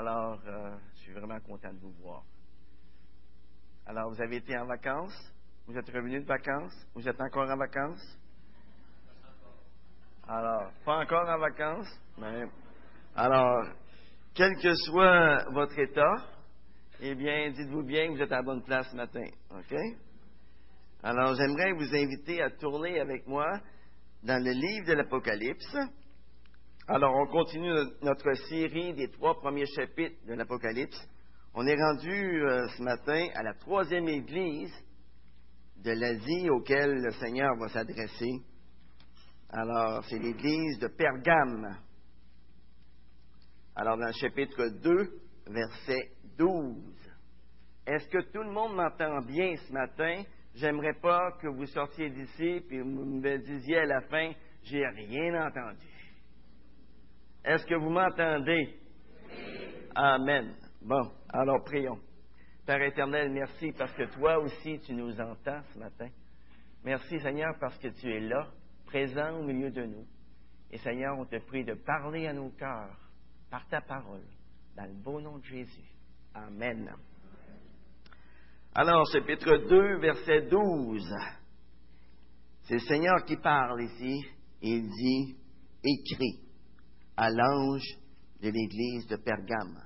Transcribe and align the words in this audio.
Alors, 0.00 0.40
euh, 0.46 0.78
je 0.94 1.00
suis 1.00 1.12
vraiment 1.12 1.38
content 1.40 1.74
de 1.74 1.78
vous 1.78 1.92
voir. 2.02 2.22
Alors, 3.84 4.08
vous 4.10 4.22
avez 4.22 4.36
été 4.36 4.56
en 4.56 4.64
vacances? 4.64 5.12
Vous 5.66 5.76
êtes 5.76 5.90
revenu 5.90 6.20
de 6.20 6.26
vacances? 6.26 6.72
Vous 6.94 7.06
êtes 7.06 7.20
encore 7.20 7.50
en 7.50 7.56
vacances? 7.58 8.18
Alors, 10.26 10.72
pas 10.86 11.00
encore 11.00 11.28
en 11.28 11.38
vacances? 11.38 12.00
Alors, 13.14 13.66
quel 14.32 14.56
que 14.56 14.74
soit 14.86 15.44
votre 15.52 15.78
état, 15.78 16.14
eh 17.02 17.14
bien, 17.14 17.50
dites-vous 17.50 17.84
bien 17.84 18.06
que 18.06 18.12
vous 18.12 18.22
êtes 18.22 18.32
à 18.32 18.36
la 18.36 18.42
bonne 18.42 18.62
place 18.62 18.88
ce 18.90 18.96
matin. 18.96 19.26
OK? 19.50 19.76
Alors, 21.02 21.34
j'aimerais 21.34 21.72
vous 21.72 21.94
inviter 21.94 22.40
à 22.40 22.48
tourner 22.48 23.00
avec 23.00 23.26
moi 23.26 23.46
dans 24.22 24.42
le 24.42 24.50
livre 24.50 24.86
de 24.86 24.94
l'Apocalypse. 24.94 25.76
Alors, 26.92 27.14
on 27.14 27.26
continue 27.28 27.72
notre 28.02 28.32
série 28.48 28.92
des 28.94 29.08
trois 29.12 29.38
premiers 29.38 29.66
chapitres 29.76 30.26
de 30.26 30.34
l'Apocalypse. 30.34 30.98
On 31.54 31.64
est 31.64 31.80
rendu 31.80 32.10
euh, 32.10 32.66
ce 32.76 32.82
matin 32.82 33.28
à 33.36 33.44
la 33.44 33.54
troisième 33.54 34.08
église 34.08 34.74
de 35.76 35.92
l'Asie 35.92 36.50
auquel 36.50 37.00
le 37.00 37.12
Seigneur 37.12 37.54
va 37.60 37.68
s'adresser. 37.68 38.42
Alors, 39.50 40.04
c'est 40.06 40.18
l'église 40.18 40.80
de 40.80 40.88
Pergame. 40.88 41.76
Alors, 43.76 43.96
dans 43.96 44.08
le 44.08 44.12
chapitre 44.14 44.66
2, 44.82 45.12
verset 45.46 46.10
12. 46.38 46.76
Est-ce 47.86 48.08
que 48.08 48.32
tout 48.32 48.42
le 48.42 48.50
monde 48.50 48.74
m'entend 48.74 49.20
bien 49.20 49.54
ce 49.54 49.72
matin? 49.72 50.24
J'aimerais 50.56 50.98
pas 51.00 51.38
que 51.40 51.46
vous 51.46 51.66
sortiez 51.66 52.10
d'ici 52.10 52.64
et 52.68 52.80
vous 52.80 53.04
me 53.04 53.38
disiez 53.38 53.78
à 53.78 53.86
la 53.86 54.00
fin, 54.00 54.32
j'ai 54.64 54.84
rien 54.84 55.46
entendu. 55.46 55.89
Est-ce 57.44 57.64
que 57.64 57.74
vous 57.74 57.90
m'entendez? 57.90 58.74
Amen. 59.94 60.54
Bon, 60.82 61.10
alors 61.30 61.62
prions. 61.64 61.98
Père 62.66 62.82
éternel, 62.82 63.30
merci 63.30 63.72
parce 63.72 63.92
que 63.94 64.04
toi 64.14 64.38
aussi 64.38 64.78
tu 64.80 64.92
nous 64.92 65.18
entends 65.20 65.62
ce 65.72 65.78
matin. 65.78 66.08
Merci 66.84 67.18
Seigneur 67.20 67.54
parce 67.58 67.78
que 67.78 67.88
tu 67.88 68.12
es 68.12 68.20
là, 68.20 68.46
présent 68.84 69.38
au 69.38 69.42
milieu 69.42 69.70
de 69.70 69.84
nous. 69.84 70.06
Et 70.70 70.78
Seigneur, 70.78 71.18
on 71.18 71.24
te 71.24 71.36
prie 71.46 71.64
de 71.64 71.74
parler 71.74 72.26
à 72.26 72.32
nos 72.32 72.50
cœurs 72.50 72.96
par 73.50 73.66
ta 73.68 73.80
parole, 73.80 74.26
dans 74.76 74.84
le 74.84 74.94
beau 74.94 75.20
nom 75.20 75.38
de 75.38 75.44
Jésus. 75.44 75.90
Amen. 76.34 76.94
Alors, 78.74 79.04
chapitre 79.12 79.56
2, 79.68 79.98
verset 79.98 80.42
12. 80.42 81.02
C'est 82.62 82.74
le 82.74 82.80
Seigneur 82.80 83.24
qui 83.24 83.36
parle 83.36 83.82
ici. 83.82 84.24
Il 84.62 84.88
dit, 84.88 85.36
écrit 85.82 86.49
à 87.20 87.28
l'ange 87.28 87.84
de 88.40 88.48
l'église 88.48 89.06
de 89.08 89.16
Pergame. 89.16 89.78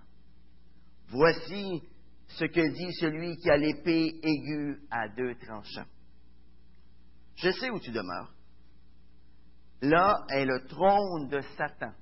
Voici 1.09 1.83
ce 2.29 2.45
que 2.45 2.61
dit 2.61 2.93
celui 3.01 3.37
qui 3.39 3.51
a 3.51 3.57
l'épée 3.57 4.21
aiguë 4.23 4.79
à 4.89 5.09
deux 5.09 5.35
tranchants. 5.45 5.91
Je 7.35 7.51
sais 7.51 7.71
où 7.71 7.81
tu 7.81 7.91
demeures. 7.91 8.33
Là 9.83 10.17
est 10.29 10.45
le 10.45 10.65
trône 10.69 11.29
de 11.29 11.41
Satan. 11.57 11.93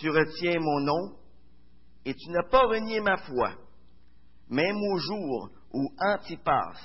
Tu 0.00 0.08
retiens 0.08 0.58
mon 0.58 0.80
nom 0.80 1.18
et 2.06 2.14
tu 2.14 2.30
n'as 2.30 2.48
pas 2.48 2.66
renié 2.66 2.98
ma 3.02 3.18
foi, 3.18 3.52
même 4.48 4.76
au 4.76 4.96
jour 4.96 5.50
où 5.74 5.92
Antipas, 5.98 6.80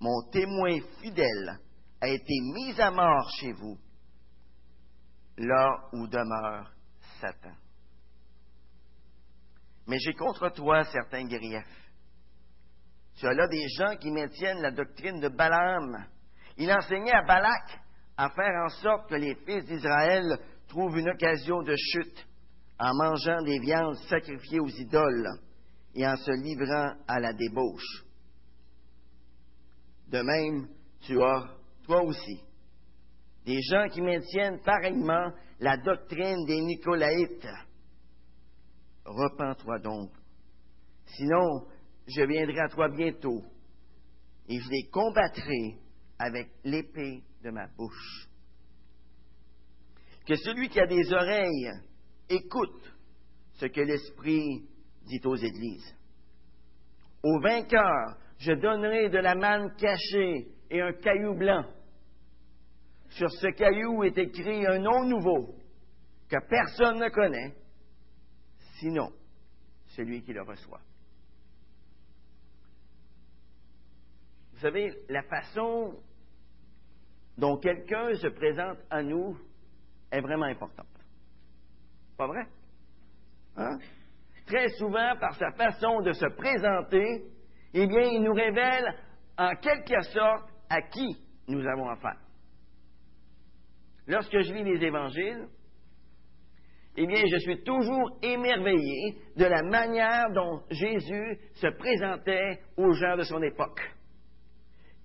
mon 0.00 0.28
témoin 0.32 0.80
fidèle, 1.00 1.60
a 2.00 2.08
été 2.08 2.34
mis 2.40 2.80
à 2.80 2.90
mort 2.90 3.30
chez 3.38 3.52
vous, 3.52 3.78
là 5.40 5.88
où 5.92 6.06
demeure 6.06 6.70
Satan. 7.20 7.54
Mais 9.86 9.98
j'ai 9.98 10.12
contre 10.12 10.50
toi 10.50 10.84
certains 10.84 11.26
griefs. 11.26 11.90
Tu 13.16 13.26
as 13.26 13.32
là 13.32 13.48
des 13.48 13.66
gens 13.76 13.96
qui 13.96 14.10
maintiennent 14.10 14.60
la 14.60 14.70
doctrine 14.70 15.20
de 15.20 15.28
Balaam. 15.28 16.06
Il 16.56 16.70
enseignait 16.72 17.12
à 17.12 17.22
Balak 17.22 17.80
à 18.16 18.28
faire 18.30 18.64
en 18.64 18.68
sorte 18.68 19.08
que 19.08 19.14
les 19.14 19.34
fils 19.46 19.64
d'Israël 19.64 20.38
trouvent 20.68 20.96
une 20.96 21.08
occasion 21.08 21.62
de 21.62 21.74
chute 21.74 22.26
en 22.78 22.94
mangeant 22.94 23.42
des 23.42 23.58
viandes 23.58 23.96
sacrifiées 24.08 24.60
aux 24.60 24.68
idoles 24.68 25.28
et 25.94 26.06
en 26.06 26.16
se 26.16 26.30
livrant 26.30 26.94
à 27.08 27.18
la 27.18 27.32
débauche. 27.32 28.04
De 30.08 30.20
même, 30.20 30.68
tu 31.00 31.20
as, 31.22 31.48
toi 31.84 32.02
aussi, 32.02 32.42
des 33.50 33.62
gens 33.62 33.88
qui 33.88 34.00
maintiennent 34.00 34.60
pareillement 34.60 35.32
la 35.58 35.76
doctrine 35.78 36.46
des 36.46 36.60
Nicolaïtes. 36.60 37.48
Repends-toi 39.04 39.80
donc. 39.80 40.10
Sinon, 41.16 41.66
je 42.06 42.22
viendrai 42.22 42.60
à 42.60 42.68
toi 42.68 42.88
bientôt 42.88 43.42
et 44.48 44.60
je 44.60 44.70
les 44.70 44.88
combattrai 44.92 45.78
avec 46.20 46.48
l'épée 46.62 47.24
de 47.42 47.50
ma 47.50 47.66
bouche. 47.76 48.28
Que 50.24 50.36
celui 50.36 50.68
qui 50.68 50.78
a 50.78 50.86
des 50.86 51.12
oreilles 51.12 51.72
écoute 52.28 52.94
ce 53.54 53.66
que 53.66 53.80
l'Esprit 53.80 54.62
dit 55.06 55.20
aux 55.24 55.34
Églises. 55.34 55.96
Au 57.24 57.40
vainqueur, 57.40 58.16
je 58.38 58.52
donnerai 58.52 59.08
de 59.08 59.18
la 59.18 59.34
manne 59.34 59.74
cachée 59.76 60.46
et 60.70 60.80
un 60.80 60.92
caillou 60.92 61.34
blanc. 61.34 61.64
Sur 63.10 63.30
ce 63.30 63.48
caillou 63.48 64.04
est 64.04 64.16
écrit 64.16 64.66
un 64.66 64.78
nom 64.78 65.04
nouveau 65.04 65.54
que 66.28 66.36
personne 66.48 66.98
ne 66.98 67.08
connaît, 67.08 67.54
sinon 68.78 69.12
celui 69.88 70.22
qui 70.22 70.32
le 70.32 70.42
reçoit. 70.42 70.80
Vous 74.52 74.60
savez, 74.60 74.94
la 75.08 75.22
façon 75.22 75.98
dont 77.36 77.56
quelqu'un 77.56 78.14
se 78.14 78.28
présente 78.28 78.78
à 78.90 79.02
nous 79.02 79.36
est 80.12 80.20
vraiment 80.20 80.46
importante. 80.46 80.86
Pas 82.16 82.26
vrai? 82.26 82.46
Hein? 83.56 83.78
Très 84.46 84.68
souvent, 84.76 85.16
par 85.18 85.34
sa 85.34 85.50
façon 85.52 86.00
de 86.02 86.12
se 86.12 86.26
présenter, 86.36 87.24
eh 87.72 87.86
bien, 87.86 88.02
il 88.02 88.22
nous 88.22 88.32
révèle 88.32 88.94
en 89.38 89.54
quelque 89.56 90.00
sorte 90.02 90.50
à 90.68 90.82
qui 90.82 91.24
nous 91.48 91.66
avons 91.66 91.88
affaire. 91.88 92.18
Lorsque 94.06 94.40
je 94.40 94.52
lis 94.52 94.64
les 94.64 94.84
évangiles, 94.84 95.46
eh 96.96 97.06
bien, 97.06 97.22
je 97.30 97.38
suis 97.38 97.62
toujours 97.62 98.18
émerveillé 98.22 99.16
de 99.36 99.44
la 99.44 99.62
manière 99.62 100.30
dont 100.32 100.62
Jésus 100.70 101.38
se 101.54 101.68
présentait 101.68 102.60
aux 102.76 102.92
gens 102.92 103.16
de 103.16 103.22
son 103.22 103.40
époque. 103.42 103.80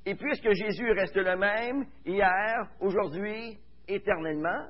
Et 0.05 0.15
puisque 0.15 0.51
Jésus 0.51 0.91
reste 0.91 1.15
le 1.15 1.37
même 1.37 1.85
hier, 2.05 2.69
aujourd'hui, 2.79 3.57
éternellement, 3.87 4.67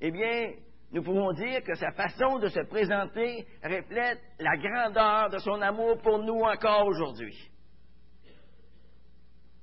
eh 0.00 0.10
bien, 0.10 0.52
nous 0.92 1.02
pouvons 1.02 1.32
dire 1.32 1.62
que 1.62 1.74
sa 1.74 1.92
façon 1.92 2.38
de 2.38 2.48
se 2.48 2.60
présenter 2.60 3.46
reflète 3.62 4.20
la 4.38 4.56
grandeur 4.56 5.30
de 5.30 5.38
son 5.38 5.60
amour 5.60 5.98
pour 6.02 6.18
nous 6.18 6.40
encore 6.40 6.86
aujourd'hui. 6.86 7.36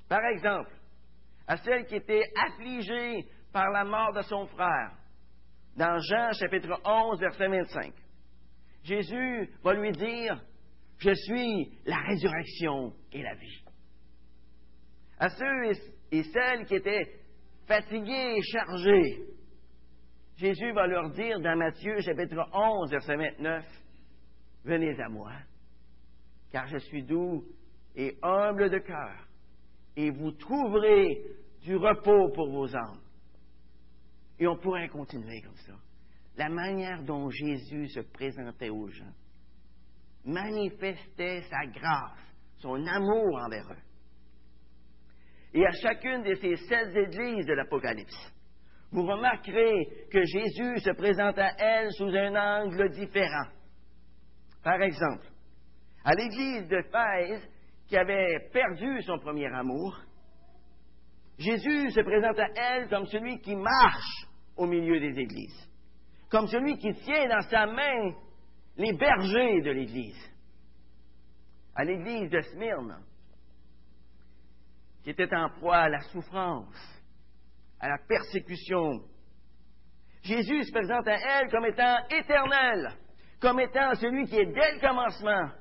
Par 0.08 0.24
exemple, 0.26 0.72
à 1.48 1.58
celle 1.58 1.86
qui 1.86 1.96
était 1.96 2.24
affligée 2.48 3.26
par 3.56 3.70
la 3.70 3.86
mort 3.86 4.12
de 4.12 4.22
son 4.24 4.46
frère, 4.48 4.92
dans 5.78 5.98
Jean 5.98 6.34
chapitre 6.34 6.78
11, 6.84 7.22
verset 7.22 7.48
25, 7.48 7.94
Jésus 8.84 9.50
va 9.64 9.74
lui 9.74 9.94
dire, 9.94 10.44
je 10.98 11.14
suis 11.14 11.80
la 11.86 11.96
résurrection 12.02 12.92
et 13.14 13.24
la 13.24 13.34
vie. 13.36 13.64
À 15.18 15.30
ceux 15.30 15.72
et 16.12 16.24
celles 16.24 16.66
qui 16.66 16.76
étaient 16.76 17.08
fatigués 17.66 18.36
et 18.36 18.42
chargés, 18.42 19.24
Jésus 20.36 20.74
va 20.74 20.88
leur 20.88 21.12
dire 21.12 21.40
dans 21.40 21.56
Matthieu 21.56 22.02
chapitre 22.02 22.50
11, 22.52 22.92
verset 22.92 23.16
29, 23.16 23.66
Venez 24.66 25.00
à 25.00 25.08
moi, 25.08 25.32
car 26.52 26.68
je 26.68 26.80
suis 26.80 27.04
doux 27.04 27.46
et 27.96 28.18
humble 28.22 28.70
de 28.70 28.80
cœur, 28.80 29.16
et 29.96 30.12
vous 30.12 30.32
trouverez 30.32 31.22
du 31.62 31.78
repos 31.78 32.34
pour 32.34 32.52
vos 32.52 32.76
âmes. 32.76 33.05
Et 34.40 34.48
on 34.48 34.58
pourrait 34.58 34.90
continuer 34.90 35.42
comme 35.42 35.56
ça. 35.58 35.74
La 36.38 36.50
manière 36.50 37.04
dont 37.04 37.30
Jésus 37.30 37.88
se 37.90 38.02
présentait 38.02 38.70
aux 38.70 38.88
gens 38.90 39.14
manifestait 40.26 41.44
sa 41.44 41.66
grâce, 41.68 42.20
son 42.58 42.86
amour 42.88 43.40
envers 43.46 43.72
eux. 43.72 43.84
Et 45.54 45.66
à 45.66 45.72
chacune 45.72 46.24
de 46.24 46.34
ces 46.36 46.56
sept 46.56 46.96
églises 46.96 47.46
de 47.46 47.54
l'Apocalypse, 47.54 48.34
vous 48.92 49.06
remarquerez 49.06 50.08
que 50.12 50.24
Jésus 50.24 50.80
se 50.80 50.92
présente 50.92 51.38
à 51.38 51.52
elles 51.58 51.92
sous 51.94 52.10
un 52.10 52.36
angle 52.36 52.90
différent. 52.90 53.48
Par 54.64 54.82
exemple, 54.82 55.28
à 56.04 56.14
l'église 56.14 56.68
de 56.68 56.82
Thèse, 56.82 57.50
qui 57.88 57.98
avait 57.98 58.50
perdu 58.52 59.02
son 59.04 59.20
premier 59.20 59.48
amour, 59.54 60.00
Jésus 61.38 61.92
se 61.92 62.02
présente 62.02 62.40
à 62.40 62.48
elle 62.56 62.88
comme 62.88 63.06
celui 63.08 63.40
qui 63.42 63.56
marche 63.56 64.28
au 64.56 64.66
milieu 64.66 65.00
des 65.00 65.20
églises, 65.20 65.70
comme 66.30 66.48
celui 66.48 66.78
qui 66.78 66.94
tient 66.94 67.28
dans 67.28 67.42
sa 67.50 67.66
main 67.66 68.12
les 68.78 68.94
bergers 68.94 69.62
de 69.62 69.72
l'Église. 69.72 70.32
À 71.76 71.84
l'Église 71.84 72.30
de 72.30 72.42
Smyrne, 72.42 73.04
qui 75.04 75.10
était 75.10 75.36
en 75.36 75.50
proie 75.50 75.78
à 75.78 75.90
la 75.90 76.00
souffrance, 76.02 77.04
à 77.80 77.90
la 77.90 77.98
persécution. 78.08 79.02
Jésus 80.24 80.64
se 80.64 80.72
présente 80.72 81.08
à 81.08 81.16
elle 81.16 81.52
comme 81.52 81.66
étant 81.66 81.98
éternel, 82.10 82.92
comme 83.42 83.60
étant 83.60 83.94
celui 83.96 84.26
qui 84.26 84.38
est 84.38 84.46
dès 84.46 84.74
le 84.74 84.80
commencement 84.80 85.52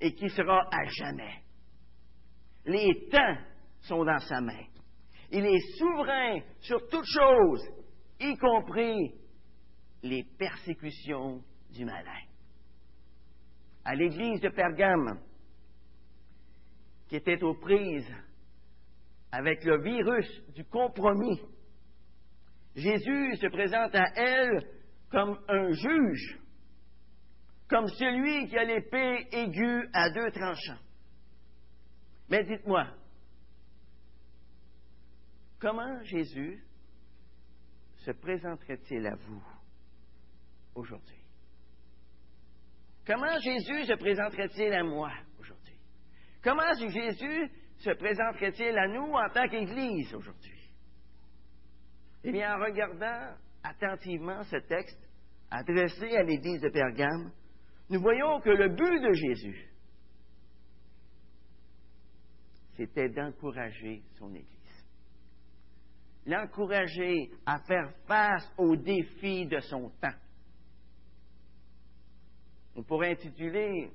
et 0.00 0.14
qui 0.14 0.28
sera 0.28 0.68
à 0.70 0.84
jamais. 0.84 1.42
Les 2.66 3.08
temps 3.10 3.36
sont 3.80 4.04
dans 4.04 4.18
sa 4.18 4.40
main. 4.40 4.64
Il 5.36 5.44
est 5.44 5.78
souverain 5.78 6.38
sur 6.60 6.86
toutes 6.86 7.06
choses, 7.06 7.68
y 8.20 8.36
compris 8.36 9.16
les 10.04 10.22
persécutions 10.38 11.42
du 11.72 11.84
malin. 11.84 12.22
À 13.84 13.96
l'église 13.96 14.40
de 14.40 14.48
Pergame, 14.50 15.18
qui 17.08 17.16
était 17.16 17.42
aux 17.42 17.56
prises 17.56 18.14
avec 19.32 19.64
le 19.64 19.82
virus 19.82 20.42
du 20.54 20.64
compromis, 20.66 21.40
Jésus 22.76 23.36
se 23.38 23.48
présente 23.48 23.92
à 23.96 24.04
elle 24.14 24.70
comme 25.10 25.36
un 25.48 25.72
juge, 25.72 26.38
comme 27.68 27.88
celui 27.88 28.46
qui 28.46 28.56
a 28.56 28.62
l'épée 28.62 29.26
aiguë 29.32 29.88
à 29.94 30.10
deux 30.10 30.30
tranchants. 30.30 30.80
Mais 32.30 32.44
dites-moi, 32.44 32.86
comment 35.64 36.02
Jésus 36.02 36.62
se 37.96 38.10
présenterait-il 38.10 39.06
à 39.06 39.14
vous 39.14 39.42
aujourd'hui? 40.74 41.24
Comment 43.06 43.40
Jésus 43.40 43.86
se 43.86 43.94
présenterait-il 43.94 44.74
à 44.74 44.84
moi 44.84 45.10
aujourd'hui? 45.40 45.78
Comment 46.42 46.70
Jésus 46.78 47.50
se 47.78 47.90
présenterait-il 47.92 48.76
à 48.76 48.88
nous 48.88 49.10
en 49.14 49.28
tant 49.30 49.48
qu'Église 49.48 50.14
aujourd'hui? 50.14 50.70
Eh 52.24 52.32
bien, 52.32 52.54
en 52.54 52.62
regardant 52.62 53.34
attentivement 53.62 54.42
ce 54.42 54.56
texte 54.56 55.00
adressé 55.50 56.14
à 56.14 56.24
l'Église 56.24 56.60
de 56.60 56.68
Pergame, 56.68 57.32
nous 57.88 58.00
voyons 58.02 58.38
que 58.40 58.50
le 58.50 58.68
but 58.68 59.00
de 59.00 59.12
Jésus, 59.14 59.70
c'était 62.76 63.08
d'encourager 63.08 64.02
son 64.18 64.34
Église. 64.34 64.53
L'encourager 66.26 67.30
à 67.44 67.60
faire 67.60 67.92
face 68.06 68.50
aux 68.56 68.76
défis 68.76 69.46
de 69.46 69.60
son 69.60 69.90
temps. 70.00 70.16
On 72.76 72.82
pourrait 72.82 73.12
intituler 73.12 73.92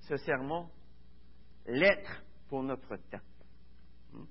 ce 0.00 0.16
sermon 0.18 0.68
L'être 1.68 2.24
pour 2.48 2.62
notre 2.62 2.96
temps. 2.96 3.20
Hmm? 4.12 4.24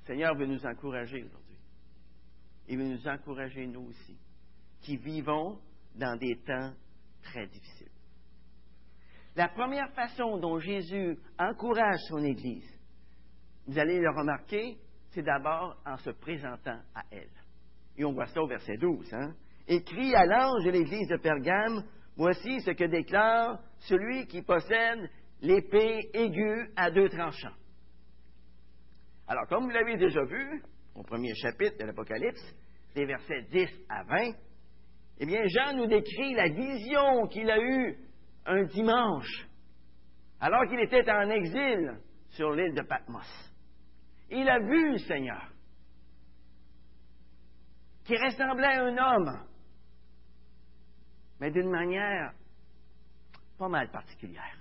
Le 0.00 0.06
Seigneur 0.06 0.36
veut 0.36 0.46
nous 0.46 0.64
encourager 0.64 1.24
aujourd'hui. 1.24 1.58
Il 2.68 2.78
veut 2.78 2.84
nous 2.84 3.08
encourager, 3.08 3.66
nous 3.66 3.88
aussi, 3.88 4.16
qui 4.80 4.96
vivons 4.96 5.60
dans 5.96 6.16
des 6.16 6.40
temps 6.46 6.72
très 7.22 7.46
difficiles. 7.48 7.91
La 9.34 9.48
première 9.48 9.90
façon 9.92 10.36
dont 10.38 10.58
Jésus 10.58 11.18
encourage 11.38 12.00
son 12.08 12.22
Église, 12.22 12.68
vous 13.66 13.78
allez 13.78 13.98
le 13.98 14.10
remarquer, 14.10 14.76
c'est 15.10 15.22
d'abord 15.22 15.76
en 15.86 15.96
se 15.96 16.10
présentant 16.10 16.80
à 16.94 17.02
elle. 17.10 17.30
Et 17.96 18.04
on 18.04 18.12
voit 18.12 18.26
ça 18.26 18.42
au 18.42 18.46
verset 18.46 18.76
12. 18.76 19.12
Hein? 19.14 19.34
Écrit 19.68 20.14
à 20.14 20.26
l'ange 20.26 20.64
de 20.64 20.70
l'Église 20.70 21.08
de 21.08 21.16
Pergame, 21.16 21.84
voici 22.16 22.60
ce 22.60 22.72
que 22.72 22.84
déclare 22.84 23.58
celui 23.80 24.26
qui 24.26 24.42
possède 24.42 25.08
l'épée 25.40 26.10
aiguë 26.12 26.70
à 26.76 26.90
deux 26.90 27.08
tranchants. 27.08 27.54
Alors, 29.28 29.46
comme 29.48 29.64
vous 29.64 29.70
l'avez 29.70 29.96
déjà 29.96 30.24
vu, 30.24 30.62
au 30.94 31.02
premier 31.02 31.34
chapitre 31.36 31.78
de 31.78 31.84
l'Apocalypse, 31.84 32.54
des 32.94 33.06
versets 33.06 33.42
10 33.50 33.68
à 33.88 34.02
20, 34.04 34.32
eh 35.20 35.26
bien, 35.26 35.42
Jean 35.46 35.74
nous 35.76 35.86
décrit 35.86 36.34
la 36.34 36.48
vision 36.48 37.26
qu'il 37.28 37.50
a 37.50 37.58
eue 37.58 37.96
un 38.46 38.64
dimanche, 38.64 39.46
alors 40.40 40.66
qu'il 40.68 40.80
était 40.80 41.10
en 41.10 41.30
exil 41.30 41.98
sur 42.30 42.52
l'île 42.52 42.74
de 42.74 42.82
Patmos. 42.82 43.52
Il 44.30 44.48
a 44.48 44.58
vu 44.58 44.92
le 44.92 44.98
Seigneur, 44.98 45.48
qui 48.04 48.16
ressemblait 48.16 48.66
à 48.66 48.84
un 48.84 48.96
homme, 48.96 49.46
mais 51.40 51.50
d'une 51.50 51.70
manière 51.70 52.32
pas 53.58 53.68
mal 53.68 53.90
particulière. 53.90 54.56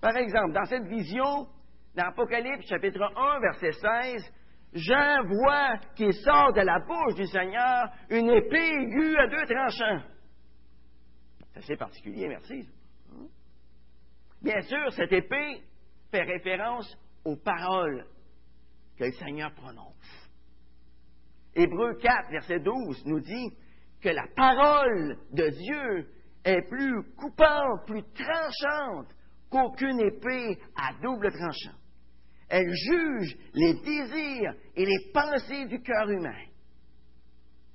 Par 0.00 0.16
exemple, 0.16 0.52
dans 0.52 0.64
cette 0.64 0.86
vision, 0.86 1.48
dans 1.94 2.08
Apocalypse 2.08 2.66
chapitre 2.68 3.02
1, 3.16 3.40
verset 3.40 3.72
16, 3.72 4.32
Jean 4.74 5.22
voit 5.24 5.78
qu'il 5.94 6.12
sort 6.12 6.52
de 6.52 6.60
la 6.60 6.78
bouche 6.80 7.14
du 7.14 7.26
Seigneur 7.26 7.88
une 8.10 8.30
épée 8.30 8.74
aiguë 8.74 9.16
à 9.16 9.26
deux 9.26 9.46
tranchants. 9.46 10.06
C'est 11.56 11.72
assez 11.72 11.76
particulier, 11.76 12.28
merci. 12.28 12.68
Bien 14.42 14.60
sûr, 14.60 14.92
cette 14.92 15.12
épée 15.12 15.62
fait 16.10 16.22
référence 16.22 16.98
aux 17.24 17.36
paroles 17.36 18.06
que 18.98 19.04
le 19.04 19.12
Seigneur 19.12 19.54
prononce. 19.54 20.28
Hébreu 21.54 21.94
4, 21.94 22.30
verset 22.30 22.60
12 22.60 23.06
nous 23.06 23.20
dit 23.20 23.56
que 24.02 24.10
la 24.10 24.26
parole 24.36 25.16
de 25.32 25.48
Dieu 25.48 26.08
est 26.44 26.68
plus 26.68 27.02
coupante, 27.16 27.86
plus 27.86 28.02
tranchante 28.12 29.08
qu'aucune 29.48 30.00
épée 30.00 30.58
à 30.76 30.92
double 31.00 31.32
tranchant. 31.32 31.78
Elle 32.50 32.70
juge 32.70 33.34
les 33.54 33.74
désirs 33.80 34.54
et 34.76 34.84
les 34.84 35.10
pensées 35.12 35.64
du 35.66 35.80
cœur 35.80 36.10
humain. 36.10 36.44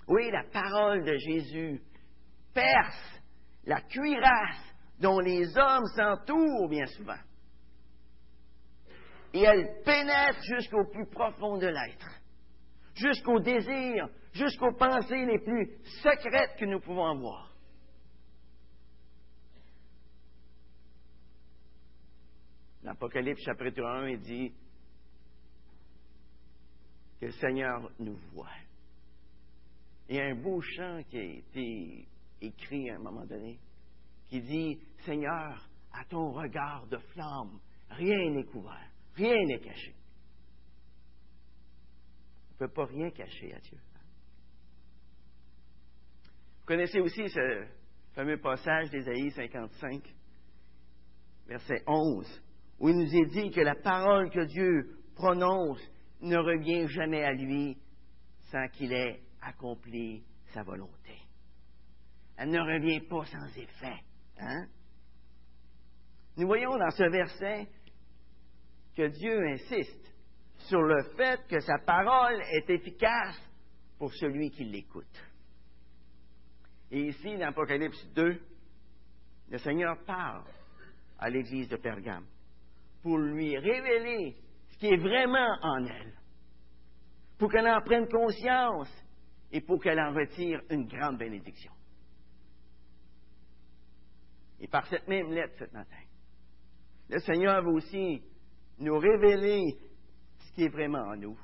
Oui, 0.08 0.30
la 0.32 0.44
parole 0.44 1.04
de 1.04 1.18
Jésus 1.18 1.82
perce 2.54 3.21
la 3.66 3.82
cuirasse 3.82 4.76
dont 5.00 5.20
les 5.20 5.58
hommes 5.58 5.86
s'entourent 5.96 6.70
bien 6.70 6.86
souvent. 6.88 7.20
Et 9.34 9.42
elle 9.42 9.82
pénètre 9.84 10.42
jusqu'au 10.44 10.86
plus 10.92 11.08
profond 11.08 11.58
de 11.58 11.68
l'être, 11.68 12.20
jusqu'aux 12.96 13.40
désirs, 13.40 14.10
jusqu'aux 14.34 14.74
pensées 14.74 15.26
les 15.26 15.40
plus 15.40 15.70
secrètes 16.02 16.58
que 16.60 16.66
nous 16.66 16.80
pouvons 16.80 17.06
avoir. 17.06 17.52
L'Apocalypse 22.84 23.44
chapitre 23.44 23.84
1, 23.84 24.10
il 24.10 24.20
dit 24.20 24.54
que 27.20 27.28
le 27.28 27.32
Seigneur 27.32 27.92
nous 28.00 28.18
voit. 28.34 28.50
Il 30.10 30.16
y 30.16 30.20
a 30.20 30.26
un 30.26 30.36
beau 30.36 30.60
chant 30.62 31.02
qui 31.10 31.18
a 31.18 31.24
été 31.24 32.08
écrit 32.42 32.90
à 32.90 32.96
un 32.96 33.00
moment 33.00 33.26
donné 33.26 33.60
qui 34.28 34.42
dit 34.42 34.80
Seigneur, 35.06 35.70
à 35.94 36.06
ton 36.06 36.32
regard 36.32 36.88
de 36.88 36.98
flamme, 36.98 37.60
rien 37.90 38.32
n'est 38.32 38.46
couvert, 38.46 38.90
rien 39.16 39.46
n'est 39.46 39.60
caché. 39.60 39.94
On 42.50 42.54
ne 42.54 42.68
peut 42.68 42.74
pas 42.74 42.86
rien 42.86 43.10
cacher 43.12 43.54
à 43.54 43.60
Dieu. 43.60 43.78
Vous 46.60 46.66
connaissez 46.66 47.00
aussi 47.00 47.28
ce 47.28 47.66
fameux 48.14 48.40
passage 48.40 48.90
d'Ésaïe 48.90 49.32
55, 49.32 50.02
verset 51.48 51.84
11, 51.88 52.42
où 52.80 52.90
il 52.90 52.98
nous 52.98 53.16
est 53.16 53.26
dit 53.26 53.52
que 53.52 53.62
la 53.62 53.76
parole 53.76 54.30
que 54.30 54.46
Dieu 54.46 54.98
prononce 55.16 55.82
ne 56.22 56.38
revient 56.38 56.88
jamais 56.88 57.24
à 57.24 57.34
lui 57.34 57.78
sans 58.52 58.68
qu'il 58.70 58.94
ait 58.94 59.22
accompli 59.42 60.24
sa 60.54 60.64
volonté. 60.64 61.21
Elle 62.42 62.50
ne 62.50 62.60
revient 62.60 63.02
pas 63.02 63.24
sans 63.26 63.56
effet. 63.56 64.00
Hein? 64.40 64.66
Nous 66.38 66.48
voyons 66.48 66.76
dans 66.76 66.90
ce 66.90 67.04
verset 67.04 67.68
que 68.98 69.10
Dieu 69.10 69.48
insiste 69.48 70.12
sur 70.58 70.82
le 70.82 71.04
fait 71.16 71.46
que 71.48 71.60
sa 71.60 71.78
parole 71.86 72.42
est 72.52 72.68
efficace 72.68 73.40
pour 74.00 74.12
celui 74.16 74.50
qui 74.50 74.64
l'écoute. 74.64 75.24
Et 76.90 77.10
ici, 77.10 77.38
dans 77.38 77.50
Apocalypse 77.50 78.04
2, 78.16 78.42
le 79.52 79.58
Seigneur 79.60 80.04
parle 80.04 80.46
à 81.20 81.30
l'Église 81.30 81.70
de 81.70 81.78
Pergame 81.78 82.26
pour 83.04 83.20
lui 83.20 83.56
révéler 83.56 84.36
ce 84.72 84.78
qui 84.80 84.88
est 84.88 84.98
vraiment 84.98 85.60
en 85.62 85.86
elle, 85.86 86.14
pour 87.38 87.52
qu'elle 87.52 87.68
en 87.68 87.82
prenne 87.82 88.08
conscience 88.08 88.90
et 89.52 89.62
pour 89.62 89.80
qu'elle 89.80 90.00
en 90.00 90.12
retire 90.12 90.60
une 90.72 90.88
grande 90.88 91.20
bénédiction. 91.20 91.72
Et 94.62 94.68
par 94.68 94.88
cette 94.88 95.08
même 95.08 95.32
lettre 95.32 95.56
ce 95.58 95.66
matin, 95.74 96.04
le 97.10 97.20
Seigneur 97.20 97.62
veut 97.64 97.74
aussi 97.74 98.24
nous 98.80 98.98
révéler 98.98 99.78
ce 100.38 100.54
qui 100.54 100.64
est 100.64 100.70
vraiment 100.70 101.02
en 101.02 101.18
nous. 101.18 101.38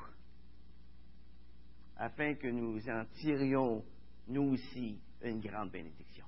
afin 1.97 2.35
que 2.35 2.47
nous 2.47 2.79
en 2.89 3.05
tirions, 3.19 3.83
nous 4.27 4.53
aussi, 4.53 5.01
une 5.21 5.39
grande 5.39 5.71
bénédiction. 5.71 6.25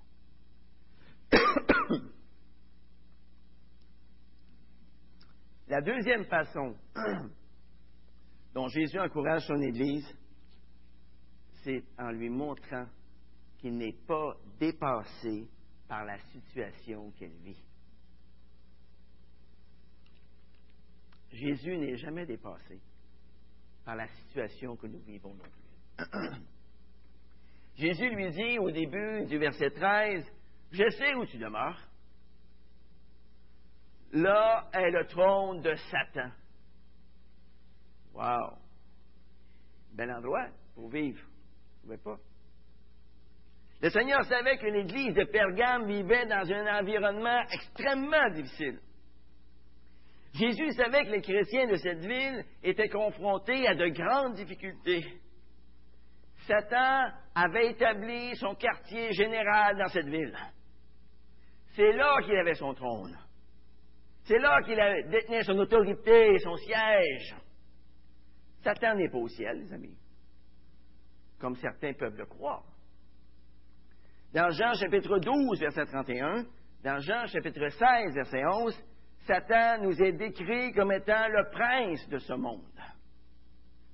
La 5.67 5.81
deuxième 5.81 6.25
façon 6.25 6.75
dont 8.55 8.67
Jésus 8.67 8.99
encourage 8.99 9.45
son 9.45 9.61
Église, 9.61 10.07
c'est 11.63 11.83
en 11.99 12.09
lui 12.09 12.29
montrant 12.29 12.87
qu'il 13.59 13.77
n'est 13.77 13.97
pas 14.07 14.35
dépassé 14.59 15.47
par 15.89 16.05
la 16.05 16.19
situation 16.19 17.11
qu'elle 17.17 17.35
vit. 17.43 17.61
Jésus 21.31 21.77
n'est 21.77 21.97
jamais 21.97 22.27
dépassé 22.27 22.79
par 23.83 23.95
la 23.95 24.07
situation 24.07 24.75
que 24.77 24.85
nous 24.85 24.99
vivons 24.99 25.33
non 25.33 25.43
plus. 25.43 26.05
Jésus 27.75 28.09
lui 28.09 28.29
dit 28.31 28.59
au 28.59 28.69
début 28.69 29.25
du 29.25 29.39
verset 29.39 29.71
13, 29.71 30.31
Je 30.71 30.89
sais 30.91 31.15
où 31.15 31.25
tu 31.25 31.37
demeures. 31.39 31.87
Là 34.11 34.69
est 34.73 34.91
le 34.91 35.07
trône 35.07 35.61
de 35.61 35.73
Satan. 35.75 36.31
Wow! 38.13 38.57
Bel 39.93 40.11
endroit 40.11 40.49
pour 40.75 40.89
vivre. 40.89 41.23
Vous 41.83 41.93
ne 41.93 41.97
pas? 41.97 42.19
Le 43.81 43.89
Seigneur 43.89 44.23
savait 44.25 44.57
que 44.57 44.67
l'Église 44.67 45.13
de 45.13 45.23
Pergame 45.23 45.85
vivait 45.87 46.25
dans 46.25 46.51
un 46.51 46.79
environnement 46.79 47.41
extrêmement 47.51 48.29
difficile. 48.31 48.79
Jésus 50.33 50.71
savait 50.73 51.05
que 51.05 51.11
les 51.11 51.21
chrétiens 51.21 51.67
de 51.67 51.75
cette 51.75 51.99
ville 51.99 52.43
étaient 52.61 52.89
confrontés 52.89 53.67
à 53.67 53.75
de 53.75 53.87
grandes 53.87 54.35
difficultés. 54.35 55.05
Satan 56.45 57.11
avait 57.35 57.71
établi 57.71 58.35
son 58.35 58.53
quartier 58.55 59.13
général 59.13 59.77
dans 59.77 59.87
cette 59.87 60.07
ville. 60.07 60.35
C'est 61.75 61.93
là 61.93 62.17
qu'il 62.23 62.35
avait 62.35 62.55
son 62.55 62.73
trône. 62.73 63.17
C'est 64.23 64.39
là 64.39 64.61
qu'il 64.63 64.75
détenait 65.09 65.43
son 65.43 65.57
autorité 65.57 66.33
et 66.33 66.39
son 66.39 66.55
siège. 66.57 67.35
Satan 68.61 68.95
n'est 68.95 69.09
pas 69.09 69.17
au 69.17 69.27
ciel, 69.29 69.57
les 69.59 69.73
amis, 69.73 69.97
comme 71.39 71.55
certains 71.55 71.93
peuvent 71.93 72.17
le 72.17 72.25
croire. 72.25 72.63
Dans 74.33 74.51
Jean 74.51 74.73
chapitre 74.73 75.17
12, 75.17 75.59
verset 75.59 75.85
31, 75.85 76.45
dans 76.83 76.99
Jean 76.99 77.25
chapitre 77.25 77.67
16, 77.67 78.13
verset 78.13 78.45
11, 78.45 78.83
Satan 79.25 79.81
nous 79.81 80.01
est 80.01 80.11
décrit 80.11 80.71
comme 80.73 80.91
étant 80.91 81.27
le 81.29 81.49
prince 81.51 82.07
de 82.09 82.19
ce 82.19 82.33
monde. 82.33 82.61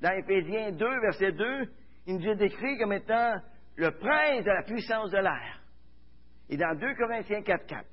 Dans 0.01 0.11
Éphésiens 0.11 0.73
2, 0.73 0.99
verset 1.01 1.31
2, 1.31 1.45
il 2.07 2.17
nous 2.17 2.27
est 2.27 2.35
décrit 2.35 2.77
comme 2.77 2.91
étant 2.91 3.35
le 3.77 3.91
prince 3.91 4.43
de 4.43 4.51
la 4.51 4.63
puissance 4.63 5.09
de 5.11 5.17
l'air. 5.17 5.61
Et 6.49 6.57
dans 6.57 6.77
2 6.77 6.95
Corinthiens 6.95 7.41
4, 7.41 7.65
4, 7.65 7.85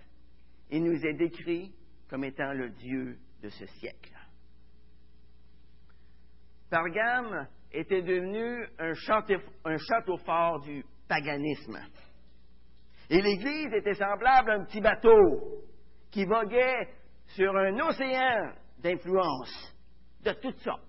il 0.70 0.82
nous 0.82 1.06
est 1.06 1.14
décrit 1.14 1.72
comme 2.10 2.24
étant 2.24 2.52
le 2.52 2.70
Dieu 2.70 3.18
de 3.40 3.48
ce 3.48 3.66
siècle. 3.66 4.12
Pergame 6.68 7.46
était 7.70 8.02
devenu 8.02 8.66
un 8.78 9.78
château 9.78 10.16
fort 10.18 10.60
du 10.60 10.84
paganisme. 11.08 11.78
Et 13.10 13.20
l'Église 13.20 13.72
était 13.74 13.94
semblable 13.94 14.50
à 14.50 14.54
un 14.54 14.64
petit 14.64 14.80
bateau 14.80 15.62
qui 16.10 16.24
voguait 16.24 16.88
sur 17.26 17.56
un 17.56 17.78
océan 17.80 18.52
d'influence 18.78 19.76
de 20.22 20.32
toutes 20.32 20.58
sortes. 20.58 20.82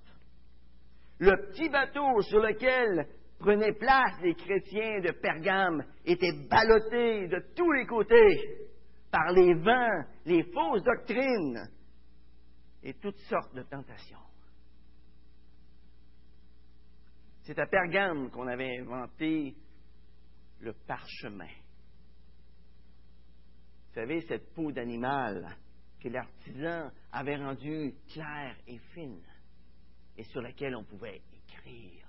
Le 1.19 1.49
petit 1.51 1.69
bateau 1.69 2.21
sur 2.21 2.39
lequel 2.39 3.07
prenaient 3.39 3.73
place 3.73 4.19
les 4.21 4.35
chrétiens 4.35 5.01
de 5.01 5.11
Pergame 5.11 5.83
était 6.05 6.33
ballotté 6.49 7.27
de 7.27 7.43
tous 7.55 7.71
les 7.71 7.85
côtés 7.85 8.69
par 9.11 9.31
les 9.31 9.53
vents, 9.53 10.03
les 10.25 10.43
fausses 10.43 10.83
doctrines 10.83 11.69
et 12.83 12.93
toutes 12.95 13.19
sortes 13.29 13.53
de 13.53 13.63
tentations. 13.63 14.17
C'est 17.43 17.59
à 17.59 17.65
Pergame 17.65 18.29
qu'on 18.31 18.47
avait 18.47 18.79
inventé 18.79 19.55
le 20.61 20.73
parchemin. 20.87 21.62
Vous 23.93 23.99
savez, 23.99 24.21
cette 24.21 24.51
peau 24.55 24.71
d'animal 24.71 25.55
que 26.01 26.09
l'artisan 26.09 26.89
avait 27.11 27.35
rendue 27.35 27.93
claire 28.11 28.55
et 28.65 28.79
fine 28.95 29.21
et 30.17 30.23
sur 30.23 30.41
laquelle 30.41 30.75
on 30.75 30.83
pouvait 30.83 31.21
écrire. 31.31 32.07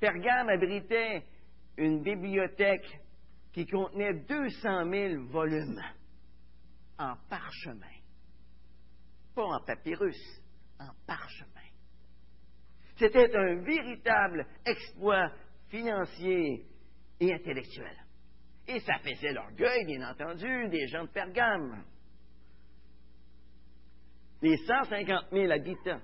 Pergame 0.00 0.48
abritait 0.48 1.22
une 1.76 2.02
bibliothèque 2.02 2.98
qui 3.52 3.66
contenait 3.66 4.14
200 4.14 4.90
000 4.90 5.24
volumes 5.26 5.82
en 6.98 7.14
parchemin. 7.28 7.84
Pas 9.34 9.44
en 9.44 9.60
papyrus, 9.66 10.40
en 10.80 10.92
parchemin. 11.06 11.50
C'était 12.96 13.36
un 13.36 13.56
véritable 13.56 14.46
exploit 14.64 15.30
financier 15.68 16.64
et 17.20 17.34
intellectuel. 17.34 18.05
Et 18.68 18.80
ça 18.80 18.98
faisait 18.98 19.32
l'orgueil, 19.32 19.84
bien 19.84 20.08
entendu, 20.08 20.68
des 20.68 20.86
gens 20.88 21.04
de 21.04 21.10
Pergame. 21.10 21.84
Les 24.42 24.56
150 24.56 25.30
000 25.32 25.50
habitants 25.50 26.00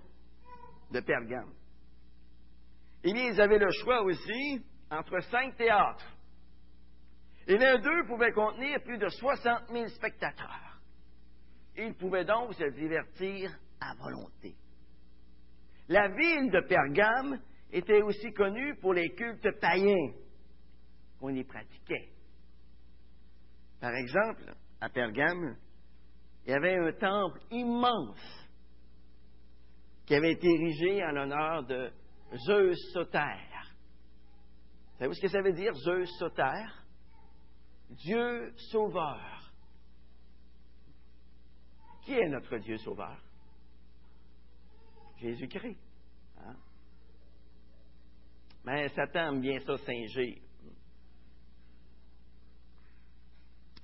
de 0.90 1.00
Pergame. 1.00 1.52
Eh 3.04 3.12
bien, 3.12 3.33
ils 3.33 3.40
avaient 3.40 3.59
le 3.59 3.71
choix 3.71 4.02
aussi 4.02 4.64
entre 4.90 5.19
cinq 5.31 5.57
théâtres. 5.57 6.07
Et 7.49 7.59
l'un 7.59 7.78
d'eux 7.78 8.07
pouvait 8.07 8.33
contenir 8.33 8.81
plus 8.83 8.99
de 8.99 9.09
60 9.09 9.69
000 9.71 9.88
spectateurs. 9.88 10.81
Ils 11.76 11.95
pouvaient 11.95 12.25
donc 12.25 12.54
se 12.54 12.71
divertir 12.71 13.50
à 13.81 13.95
volonté. 13.95 14.54
La 15.88 16.09
ville 16.09 16.50
de 16.50 16.61
Pergame 16.61 17.40
était 17.73 18.02
aussi 18.02 18.33
connue 18.33 18.76
pour 18.76 18.95
les 18.95 19.11
cultes 19.14 19.61
païens 19.61 20.12
qu'on 21.19 21.31
y 21.31 21.42
pratiquait. 21.42 22.09
Par 23.82 23.96
exemple, 23.96 24.54
à 24.80 24.88
Pergame, 24.88 25.56
il 26.46 26.50
y 26.50 26.54
avait 26.54 26.76
un 26.76 26.92
temple 26.92 27.40
immense 27.50 28.48
qui 30.06 30.14
avait 30.14 30.34
été 30.34 30.46
érigé 30.46 31.04
en 31.04 31.10
l'honneur 31.10 31.64
de 31.64 31.92
Zeus 32.46 32.78
Soter. 32.92 33.42
Savez-vous 34.98 35.14
ce 35.14 35.20
que 35.20 35.26
ça 35.26 35.42
veut 35.42 35.52
dire, 35.52 35.74
Zeus 35.74 36.08
Soter? 36.16 36.64
Dieu 37.90 38.54
sauveur. 38.70 39.52
Qui 42.04 42.12
est 42.12 42.28
notre 42.28 42.58
Dieu 42.58 42.78
sauveur? 42.78 43.20
Jésus-Christ. 45.18 45.80
Hein? 46.38 46.54
Mais 48.64 48.88
Satan 48.90 49.34
aime 49.34 49.40
bien 49.40 49.58
ça 49.58 49.76
singer. 49.78 50.40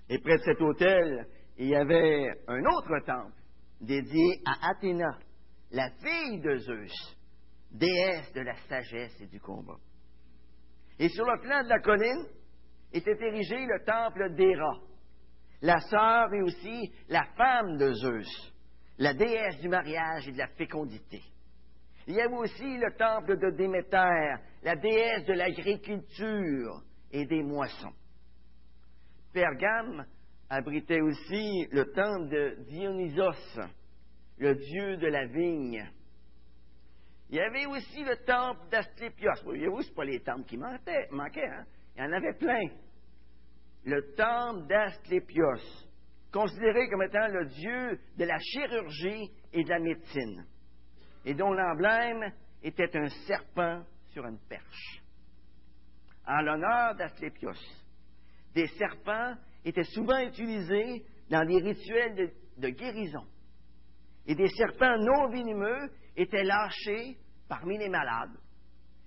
Et 0.08 0.18
près 0.18 0.38
de 0.38 0.42
cet 0.42 0.60
hôtel, 0.60 1.26
il 1.58 1.68
y 1.68 1.76
avait 1.76 2.30
un 2.46 2.64
autre 2.64 2.98
temple 3.04 3.34
dédié 3.80 4.40
à 4.46 4.70
Athéna, 4.70 5.18
la 5.70 5.90
fille 5.90 6.40
de 6.40 6.56
Zeus, 6.56 7.16
déesse 7.70 8.32
de 8.32 8.40
la 8.40 8.54
sagesse 8.68 9.20
et 9.20 9.26
du 9.26 9.40
combat. 9.40 9.78
Et 10.98 11.08
sur 11.08 11.24
le 11.24 11.38
flanc 11.40 11.62
de 11.62 11.68
la 11.68 11.80
colline 11.80 12.26
était 12.92 13.18
érigé 13.20 13.66
le 13.66 13.84
temple 13.84 14.34
d'Héra, 14.34 14.78
la 15.60 15.78
sœur 15.80 16.32
et 16.32 16.42
aussi 16.42 16.92
la 17.08 17.24
femme 17.36 17.76
de 17.76 17.92
Zeus, 17.92 18.52
la 18.98 19.14
déesse 19.14 19.60
du 19.60 19.68
mariage 19.68 20.26
et 20.28 20.32
de 20.32 20.38
la 20.38 20.48
fécondité. 20.48 21.22
Il 22.06 22.14
y 22.14 22.20
avait 22.20 22.36
aussi 22.36 22.78
le 22.78 22.96
temple 22.96 23.36
de 23.38 23.50
Déméter, 23.50 24.36
la 24.62 24.76
déesse 24.76 25.26
de 25.26 25.34
l'agriculture 25.34 26.82
et 27.12 27.26
des 27.26 27.42
moissons. 27.42 27.92
Pergame 29.38 30.04
abritait 30.50 31.00
aussi 31.00 31.68
le 31.70 31.92
temple 31.92 32.28
de 32.28 32.56
Dionysos, 32.68 33.60
le 34.36 34.56
dieu 34.56 34.96
de 34.96 35.06
la 35.06 35.26
vigne. 35.26 35.88
Il 37.30 37.36
y 37.36 37.40
avait 37.40 37.66
aussi 37.66 38.02
le 38.02 38.16
temple 38.24 38.68
d'Asclépios. 38.68 39.44
Voyez-vous, 39.44 39.94
pas 39.94 40.04
les 40.04 40.18
temples 40.18 40.44
qui 40.46 40.56
manquaient, 40.56 41.46
hein? 41.46 41.64
Il 41.94 42.02
y 42.02 42.04
en 42.04 42.12
avait 42.12 42.32
plein. 42.32 42.66
Le 43.84 44.12
temple 44.16 44.66
d'Asclépios, 44.66 45.86
considéré 46.32 46.88
comme 46.88 47.02
étant 47.04 47.28
le 47.28 47.46
dieu 47.46 48.00
de 48.16 48.24
la 48.24 48.38
chirurgie 48.40 49.30
et 49.52 49.62
de 49.62 49.68
la 49.68 49.78
médecine, 49.78 50.46
et 51.24 51.34
dont 51.34 51.52
l'emblème 51.52 52.32
était 52.64 52.96
un 52.96 53.08
serpent 53.28 53.84
sur 54.08 54.26
une 54.26 54.40
perche. 54.48 55.00
En 56.26 56.40
l'honneur 56.40 56.96
d'Asclépios, 56.96 57.52
des 58.54 58.66
serpents 58.68 59.34
étaient 59.64 59.84
souvent 59.84 60.18
utilisés 60.18 61.04
dans 61.30 61.46
des 61.46 61.58
rituels 61.58 62.32
de, 62.56 62.68
guérison. 62.68 63.26
Et 64.26 64.34
des 64.34 64.48
serpents 64.48 64.98
non 64.98 65.28
venimeux 65.28 65.90
étaient 66.16 66.44
lâchés 66.44 67.16
parmi 67.48 67.78
les 67.78 67.88
malades. 67.88 68.36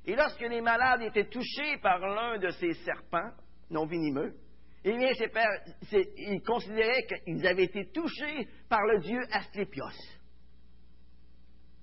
Et 0.05 0.15
lorsque 0.15 0.41
les 0.41 0.61
malades 0.61 1.01
étaient 1.01 1.29
touchés 1.29 1.77
par 1.81 1.99
l'un 1.99 2.39
de 2.39 2.49
ces 2.49 2.73
serpents 2.85 3.31
non 3.69 3.85
venimeux, 3.85 4.33
eh 4.83 4.97
bien, 4.97 5.11
ils 6.17 6.41
considéraient 6.41 7.05
qu'ils 7.05 7.45
avaient 7.45 7.65
été 7.65 7.91
touchés 7.91 8.47
par 8.67 8.81
le 8.87 8.99
dieu 8.99 9.19
Asclépios 9.31 9.85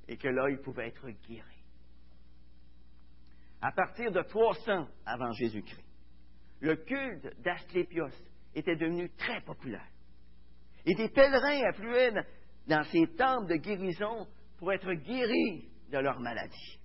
et 0.09 0.17
que 0.17 0.29
là, 0.29 0.49
ils 0.51 0.59
pouvaient 0.59 0.89
être 0.89 1.09
guéris. 1.29 1.65
À 3.61 3.73
partir 3.73 4.11
de 4.11 4.23
300 4.23 4.89
avant 5.05 5.33
Jésus-Christ, 5.33 5.85
le 6.61 6.77
culte 6.77 7.41
d'Asclépios 7.43 8.15
était 8.55 8.77
devenu 8.77 9.11
très 9.11 9.41
populaire. 9.43 9.87
Et 10.85 10.95
des 10.95 11.09
pèlerins 11.09 11.69
affluaient 11.69 12.13
dans 12.67 12.83
ces 12.85 13.07
temples 13.17 13.49
de 13.49 13.57
guérison 13.57 14.27
pour 14.59 14.73
être 14.73 14.93
guéris 14.93 15.71
de 15.91 15.99
leur 15.99 16.19
maladie. 16.21 16.79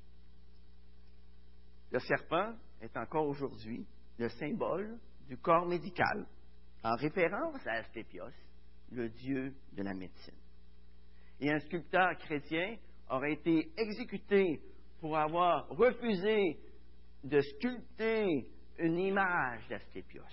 Le 1.91 1.99
serpent 1.99 2.53
est 2.81 2.95
encore 2.97 3.27
aujourd'hui 3.27 3.85
le 4.17 4.29
symbole 4.29 4.99
du 5.27 5.37
corps 5.37 5.67
médical, 5.67 6.27
en 6.83 6.95
référence 6.95 7.65
à 7.65 7.79
Asclépios, 7.79 8.33
le 8.91 9.09
dieu 9.09 9.53
de 9.73 9.83
la 9.83 9.93
médecine. 9.93 10.37
Et 11.39 11.51
un 11.51 11.59
sculpteur 11.59 12.17
chrétien 12.19 12.77
aurait 13.09 13.33
été 13.33 13.71
exécuté 13.77 14.61
pour 14.99 15.17
avoir 15.17 15.67
refusé 15.69 16.59
de 17.23 17.39
sculpter 17.39 18.47
une 18.79 18.97
image 18.97 19.67
d'Asclépios. 19.67 20.23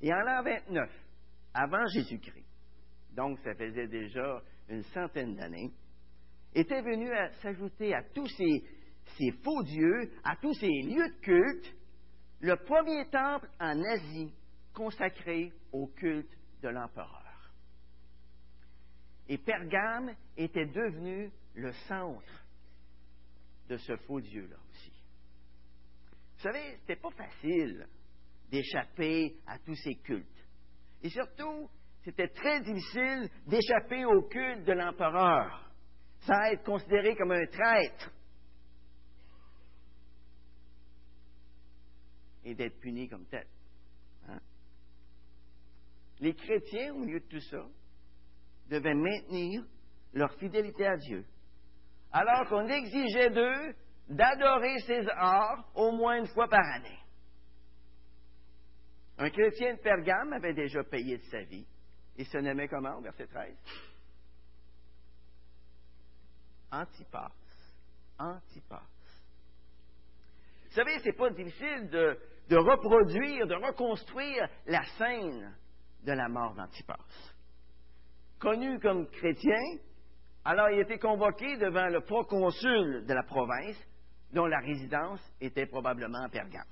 Et 0.00 0.12
en 0.12 0.20
l'an 0.20 0.42
29, 0.42 0.90
avant 1.54 1.86
Jésus-Christ, 1.86 2.46
donc 3.12 3.38
ça 3.40 3.54
faisait 3.54 3.88
déjà 3.88 4.42
une 4.68 4.82
centaine 4.82 5.34
d'années, 5.36 5.72
était 6.54 6.82
venu 6.82 7.10
s'ajouter 7.42 7.94
à 7.94 8.02
tous 8.02 8.26
ces, 8.28 9.30
faux 9.42 9.62
dieux, 9.62 10.10
à 10.24 10.36
tous 10.36 10.54
ces 10.54 10.66
lieux 10.66 11.08
de 11.08 11.20
culte, 11.20 11.76
le 12.40 12.56
premier 12.56 13.08
temple 13.08 13.48
en 13.60 13.82
Asie 13.82 14.34
consacré 14.74 15.52
au 15.72 15.86
culte 15.86 16.30
de 16.62 16.68
l'empereur. 16.68 17.52
Et 19.28 19.38
Pergame 19.38 20.14
était 20.36 20.66
devenu 20.66 21.30
le 21.54 21.72
centre 21.88 22.44
de 23.68 23.76
ce 23.76 23.96
faux 23.96 24.20
Dieu-là 24.20 24.56
aussi. 24.70 24.95
Vous 26.36 26.42
savez, 26.42 26.60
ce 26.60 26.80
n'était 26.80 26.96
pas 26.96 27.10
facile 27.10 27.86
d'échapper 28.50 29.36
à 29.46 29.58
tous 29.58 29.74
ces 29.76 29.94
cultes. 29.96 30.26
Et 31.02 31.08
surtout, 31.08 31.68
c'était 32.04 32.28
très 32.28 32.60
difficile 32.60 33.28
d'échapper 33.46 34.04
au 34.04 34.22
culte 34.22 34.64
de 34.64 34.72
l'empereur 34.72 35.72
sans 36.20 36.40
être 36.52 36.64
considéré 36.64 37.16
comme 37.16 37.32
un 37.32 37.46
traître 37.46 38.12
et 42.44 42.54
d'être 42.54 42.78
puni 42.80 43.08
comme 43.08 43.26
tel. 43.26 43.46
Hein? 44.28 44.40
Les 46.20 46.34
chrétiens, 46.34 46.94
au 46.94 46.98
milieu 46.98 47.20
de 47.20 47.26
tout 47.26 47.40
ça, 47.40 47.66
devaient 48.68 48.94
maintenir 48.94 49.64
leur 50.12 50.32
fidélité 50.38 50.86
à 50.86 50.96
Dieu, 50.96 51.24
alors 52.12 52.48
qu'on 52.48 52.66
exigeait 52.68 53.30
d'eux 53.30 53.74
d'adorer 54.08 54.78
César 54.80 55.64
au 55.74 55.92
moins 55.92 56.18
une 56.18 56.26
fois 56.28 56.48
par 56.48 56.64
année. 56.74 56.98
Un 59.18 59.30
chrétien 59.30 59.74
de 59.74 59.80
Pergame 59.80 60.32
avait 60.32 60.54
déjà 60.54 60.84
payé 60.84 61.18
de 61.18 61.24
sa 61.24 61.42
vie. 61.42 61.66
Il 62.16 62.26
se 62.26 62.38
nommait 62.38 62.68
comment, 62.68 63.00
verset 63.00 63.26
13? 63.26 63.56
Antipas. 66.70 67.32
Antipas. 68.18 68.82
Vous 70.64 70.74
savez, 70.74 70.98
c'est 71.02 71.16
pas 71.16 71.30
difficile 71.30 71.88
de, 71.88 72.18
de 72.48 72.56
reproduire, 72.56 73.46
de 73.46 73.54
reconstruire 73.54 74.48
la 74.66 74.84
scène 74.98 75.56
de 76.04 76.12
la 76.12 76.28
mort 76.28 76.54
d'Antipas 76.54 76.98
connu 78.38 78.78
comme 78.80 79.06
chrétien, 79.08 79.78
alors 80.44 80.70
il 80.70 80.80
était 80.80 80.98
convoqué 80.98 81.56
devant 81.56 81.88
le 81.88 82.00
proconsul 82.02 83.04
de 83.06 83.14
la 83.14 83.22
province, 83.24 83.76
dont 84.32 84.46
la 84.46 84.58
résidence 84.60 85.20
était 85.40 85.66
probablement 85.66 86.22
à 86.22 86.28
Pergame. 86.28 86.64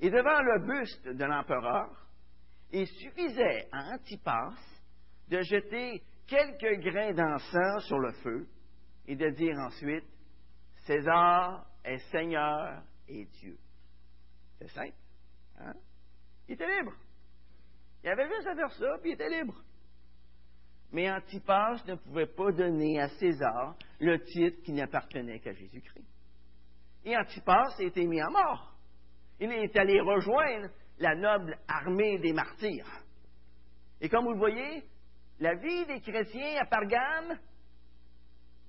Et 0.00 0.10
devant 0.10 0.40
le 0.42 0.66
buste 0.66 1.08
de 1.08 1.24
l'empereur, 1.24 2.06
il 2.70 2.86
suffisait 2.86 3.68
à 3.72 3.94
Antipas 3.94 4.54
de 5.28 5.40
jeter 5.42 6.02
quelques 6.26 6.80
grains 6.82 7.12
d'encens 7.14 7.84
sur 7.86 7.98
le 7.98 8.12
feu 8.12 8.46
et 9.06 9.16
de 9.16 9.30
dire 9.30 9.56
ensuite 9.58 10.04
César 10.86 11.66
est 11.84 11.98
Seigneur 12.10 12.82
et 13.08 13.24
Dieu. 13.24 13.58
C'est 14.58 14.68
simple. 14.68 14.96
Hein? 15.58 15.74
Il 16.46 16.54
était 16.54 16.78
libre. 16.78 16.94
Il 18.04 18.10
avait 18.10 18.28
juste 18.28 18.46
à 18.46 18.54
faire 18.54 18.72
ça, 18.72 18.98
puis 19.00 19.10
il 19.10 19.14
était 19.14 19.28
libre. 19.28 19.62
Mais 20.92 21.10
Antipas 21.10 21.82
ne 21.86 21.94
pouvait 21.96 22.26
pas 22.26 22.52
donner 22.52 23.00
à 23.00 23.08
César 23.08 23.76
le 24.00 24.22
titre 24.24 24.62
qui 24.62 24.72
n'appartenait 24.72 25.40
qu'à 25.40 25.52
Jésus-Christ. 25.52 26.06
Et 27.04 27.16
Antipas 27.16 27.76
a 27.78 27.82
été 27.82 28.06
mis 28.06 28.20
à 28.20 28.28
mort. 28.28 28.74
Il 29.40 29.50
est 29.52 29.76
allé 29.76 30.00
rejoindre 30.00 30.68
la 30.98 31.14
noble 31.14 31.58
armée 31.68 32.18
des 32.18 32.32
martyrs. 32.32 32.88
Et 34.00 34.08
comme 34.08 34.24
vous 34.24 34.32
le 34.32 34.38
voyez, 34.38 34.84
la 35.38 35.54
vie 35.54 35.86
des 35.86 36.00
chrétiens 36.00 36.60
à 36.60 36.66
Pargame, 36.66 37.38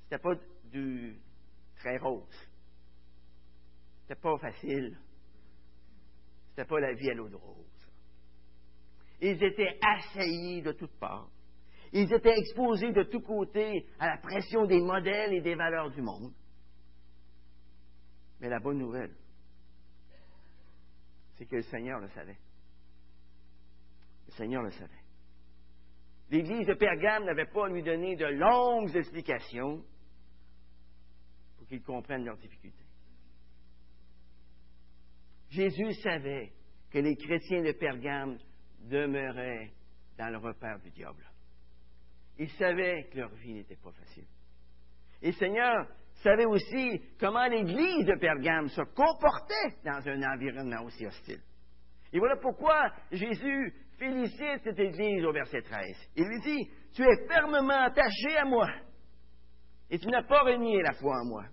c'était 0.04 0.22
pas 0.22 0.36
du 0.66 1.20
très 1.78 1.98
rose. 1.98 2.50
C'était 4.02 4.20
pas 4.20 4.38
facile. 4.38 4.98
C'était 6.50 6.68
pas 6.68 6.80
la 6.80 6.94
vie 6.94 7.10
à 7.10 7.14
l'eau 7.14 7.30
de 7.30 7.36
rose. 7.36 7.66
Ils 9.22 9.44
étaient 9.44 9.78
assaillis 9.82 10.62
de 10.62 10.72
toutes 10.72 10.98
parts. 11.00 11.30
Ils 11.92 12.12
étaient 12.14 12.38
exposés 12.38 12.92
de 12.92 13.04
tous 13.04 13.22
côtés 13.22 13.86
à 14.00 14.08
la 14.08 14.18
pression 14.18 14.66
des 14.66 14.80
modèles 14.80 15.34
et 15.34 15.42
des 15.42 15.56
valeurs 15.56 15.90
du 15.92 16.02
monde. 16.02 16.34
Mais 18.40 18.50
la 18.50 18.60
bonne 18.60 18.78
nouvelle, 18.78 19.16
c'est 21.36 21.46
que 21.46 21.58
le 21.58 21.62
Seigneur 21.64 22.00
le 22.00 22.08
savait. 22.10 22.38
Le 24.28 24.34
Seigneur 24.34 24.64
le 24.64 24.72
savait. 24.72 25.04
L'Église 26.30 26.68
de 26.68 26.74
Pergame 26.76 27.26
n'avait 27.26 27.48
pas 27.48 27.66
à 27.66 27.70
lui 27.70 27.82
donner 27.82 28.16
de 28.16 28.26
longues 28.26 28.96
explications 28.96 29.84
pour 31.58 31.68
qu'ils 31.68 31.82
comprennent 31.82 32.26
leurs 32.26 32.38
difficultés. 32.38 32.86
Jésus 35.50 35.94
savait 36.04 36.54
que 36.92 37.00
les 37.00 37.16
chrétiens 37.16 37.64
de 37.64 37.72
Pergame 37.72 38.38
demeuraient 38.82 39.74
dans 40.18 40.30
le 40.30 40.38
repère 40.38 40.80
du 40.80 40.92
diable. 40.92 41.26
Ils 42.38 42.52
savaient 42.52 43.10
que 43.12 43.18
leur 43.18 43.34
vie 43.36 43.54
n'était 43.54 43.76
pas 43.76 43.92
facile. 43.92 44.28
Et 45.22 45.32
Seigneur 45.34 45.88
savait 46.24 46.46
aussi 46.46 47.02
comment 47.20 47.48
l'Église 47.48 48.06
de 48.06 48.16
Pergame 48.20 48.68
se 48.68 48.82
comportait 48.82 49.78
dans 49.84 50.08
un 50.08 50.34
environnement 50.34 50.84
aussi 50.86 51.06
hostile. 51.06 51.42
Et 52.12 52.20
voilà 52.20 52.36
pourquoi 52.38 52.92
Jésus 53.12 53.74
félicite 53.98 54.64
cette 54.64 54.80
Église 54.80 55.24
au 55.26 55.32
verset 55.32 55.62
13. 55.62 56.10
Il 56.16 56.26
lui 56.26 56.40
dit, 56.42 56.70
Tu 56.94 57.04
es 57.04 57.28
fermement 57.28 57.84
attaché 57.86 58.38
à 58.38 58.46
moi 58.46 58.68
et 59.90 59.98
tu 59.98 60.08
n'as 60.08 60.24
pas 60.24 60.42
renié 60.42 60.82
la 60.82 60.94
foi 60.94 61.22
en 61.22 61.26
moi. 61.26 61.46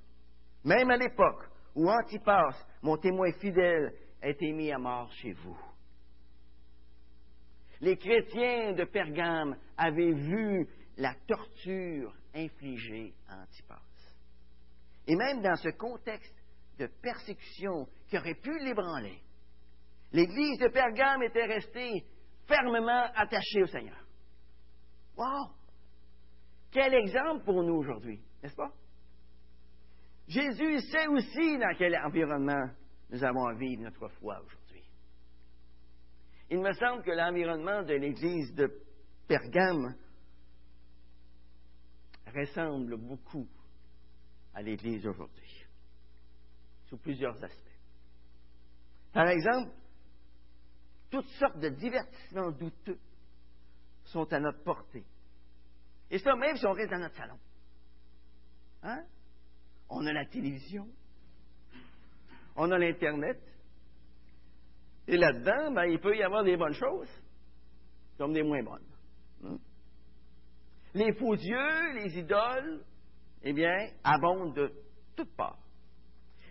Même 0.65 0.91
à 0.91 0.97
l'époque 0.97 1.49
où 1.75 1.91
Antipas, 1.91 2.55
mon 2.83 2.97
témoin 2.97 3.33
fidèle, 3.33 3.93
a 4.23 4.29
été 4.29 4.53
mis 4.53 4.73
à 4.73 4.79
mort 4.79 5.11
chez 5.13 5.33
vous. 5.33 5.57
Les 7.81 7.97
chrétiens 7.97 8.73
de 8.73 8.85
Pergame 8.85 9.57
avaient 9.77 10.13
vu 10.13 10.67
la 10.97 11.15
torture 11.27 12.15
infligée 12.35 13.15
à 13.29 13.43
Antipas. 13.43 13.86
Et 15.07 15.17
même 15.17 15.43
dans 15.43 15.57
ce 15.57 15.69
contexte 15.71 16.35
de 16.79 16.87
persécution 17.01 17.87
qui 18.09 18.19
aurait 18.19 18.35
pu 18.35 18.59
l'ébranler, 18.59 19.21
l'Église 20.13 20.59
de 20.59 20.69
Pergame 20.69 21.23
était 21.23 21.47
restée 21.47 22.05
fermement 22.47 23.07
attachée 23.15 23.63
au 23.63 23.67
Seigneur. 23.67 23.99
Wow! 25.17 25.51
Quel 26.71 26.95
exemple 26.95 27.45
pour 27.45 27.63
nous 27.63 27.77
aujourd'hui, 27.77 28.21
n'est-ce 28.43 28.57
pas? 28.57 28.73
Jésus 30.29 30.81
sait 30.91 31.07
aussi 31.07 31.59
dans 31.59 31.75
quel 31.79 31.97
environnement 31.97 32.69
nous 33.11 33.25
avons 33.25 33.47
à 33.47 33.55
vivre 33.55 33.83
notre 33.83 34.09
foi 34.09 34.41
aujourd'hui. 34.45 34.83
Il 36.51 36.61
me 36.61 36.73
semble 36.73 37.03
que 37.03 37.13
l'environnement 37.13 37.83
de 37.83 37.95
l'Église 37.95 38.55
de 38.55 38.71
Pergame 39.29 39.95
ressemble 42.35 42.97
beaucoup 42.97 43.49
à 44.57 44.63
l'Église 44.63 45.07
aujourd'hui, 45.07 45.67
sous 46.87 46.97
plusieurs 46.97 47.37
aspects. 47.45 47.79
Par 49.13 49.29
exemple, 49.29 49.71
toutes 51.11 51.29
sortes 51.39 51.59
de 51.59 51.69
divertissements 51.69 52.51
douteux 52.53 52.99
sont 54.05 54.33
à 54.33 54.41
notre 54.41 54.63
portée. 54.63 55.05
Et 56.11 56.19
ça, 56.19 56.35
même 56.37 56.57
si 56.57 56.65
on 56.65 56.73
reste 56.73 56.91
dans 56.91 57.01
notre 57.01 57.17
salon. 57.17 57.39
Hein? 58.83 59.05
On 59.91 60.07
a 60.07 60.13
la 60.13 60.25
télévision, 60.25 60.89
On 62.57 62.71
a 62.71 62.79
l'Internet. 62.79 63.39
Et 65.07 65.19
là-dedans, 65.19 65.71
ben, 65.73 65.85
il 65.85 66.01
peut 66.01 66.17
y 66.17 66.23
avoir 66.23 66.45
des 66.45 66.57
bonnes 66.57 66.73
choses, 66.73 67.11
comme 68.17 68.33
des 68.33 68.43
moins 68.43 68.63
bonnes. 68.63 68.89
Hein? 69.45 69.59
Les 70.95 71.13
faux 71.13 71.37
dieux, 71.37 71.93
les 71.97 72.19
idoles, 72.19 72.83
eh 73.49 73.53
bien, 73.53 73.91
abondent 74.03 74.55
de 74.57 74.73
toutes 75.15 75.37
parts. 75.37 75.63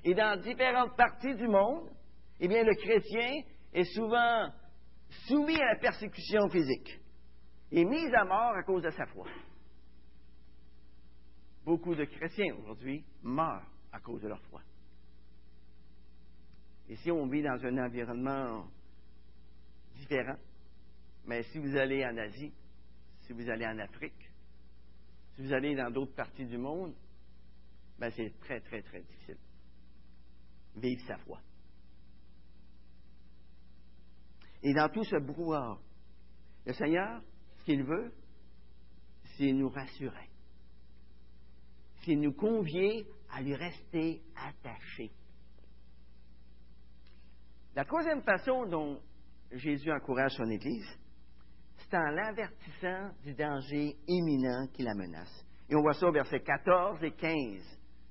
Et 0.05 0.13
dans 0.13 0.39
différentes 0.39 0.95
parties 0.95 1.35
du 1.35 1.45
monde, 1.45 1.89
eh 2.39 2.47
bien, 2.47 2.63
le 2.63 2.73
chrétien 2.73 3.41
est 3.73 3.93
souvent 3.93 4.49
soumis 5.27 5.59
à 5.61 5.73
la 5.73 5.79
persécution 5.79 6.47
physique 6.49 7.01
et 7.69 7.83
mis 7.83 8.15
à 8.15 8.23
mort 8.23 8.55
à 8.55 8.63
cause 8.63 8.81
de 8.81 8.89
sa 8.91 9.05
foi. 9.07 9.27
Beaucoup 11.65 11.95
de 11.95 12.05
chrétiens 12.05 12.55
aujourd'hui 12.61 13.03
meurent 13.21 13.69
à 13.91 13.99
cause 13.99 14.21
de 14.21 14.29
leur 14.29 14.41
foi. 14.43 14.61
Ici, 16.87 17.11
on 17.11 17.27
vit 17.27 17.41
dans 17.43 17.61
un 17.61 17.77
environnement 17.77 18.67
différent. 19.95 20.37
Mais 21.25 21.43
si 21.43 21.57
vous 21.57 21.75
allez 21.75 22.05
en 22.05 22.15
Asie, 22.15 22.53
si 23.21 23.33
vous 23.33 23.49
allez 23.49 23.65
en 23.65 23.79
Afrique, 23.79 24.24
si 25.35 25.41
vous 25.41 25.53
allez 25.53 25.75
dans 25.75 25.91
d'autres 25.91 26.15
parties 26.15 26.45
du 26.45 26.57
monde, 26.57 26.93
ben 27.99 28.11
c'est 28.11 28.39
très, 28.39 28.61
très, 28.61 28.81
très 28.81 29.01
difficile. 29.01 29.37
Vivre 30.77 31.01
sa 31.07 31.17
foi. 31.17 31.41
Et 34.63 34.73
dans 34.73 34.89
tout 34.89 35.03
ce 35.03 35.17
brouhaha, 35.17 35.77
le 36.65 36.73
Seigneur, 36.73 37.21
ce 37.57 37.65
qu'il 37.65 37.83
veut, 37.83 38.13
c'est 39.37 39.51
nous 39.51 39.69
rassurer. 39.69 40.29
C'est 42.03 42.15
nous 42.15 42.33
convier 42.33 43.05
à 43.29 43.41
lui 43.41 43.55
rester 43.55 44.21
attachés. 44.35 45.11
La 47.75 47.83
troisième 47.83 48.21
façon 48.21 48.65
dont 48.65 49.01
Jésus 49.51 49.91
encourage 49.91 50.31
son 50.31 50.49
Église, 50.49 50.87
c'est 51.89 51.97
en 51.97 52.11
l'avertissant 52.11 53.11
du 53.23 53.33
danger 53.33 53.95
imminent 54.07 54.67
qui 54.73 54.83
la 54.83 54.93
menace. 54.95 55.45
Et 55.69 55.75
on 55.75 55.81
voit 55.81 55.93
ça 55.93 56.07
au 56.07 56.11
verset 56.11 56.39
14 56.39 57.03
et 57.03 57.11
15 57.11 57.33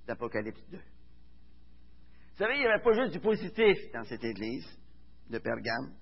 d'Apocalypse 0.06 0.62
2. 0.70 0.76
Vous 0.76 2.38
savez, 2.38 2.54
il 2.56 2.60
n'y 2.60 2.66
avait 2.66 2.82
pas 2.82 2.92
juste 2.92 3.12
du 3.12 3.20
positif 3.20 3.76
dans 3.92 4.04
cette 4.04 4.24
Église 4.24 4.66
de 5.30 5.38
Pergame. 5.38 5.94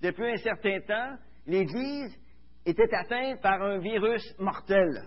Depuis 0.00 0.30
un 0.30 0.36
certain 0.36 0.80
temps, 0.80 1.16
l'Église 1.46 2.14
était 2.66 2.94
atteinte 2.94 3.40
par 3.40 3.60
un 3.62 3.78
virus 3.78 4.22
mortel 4.38 5.02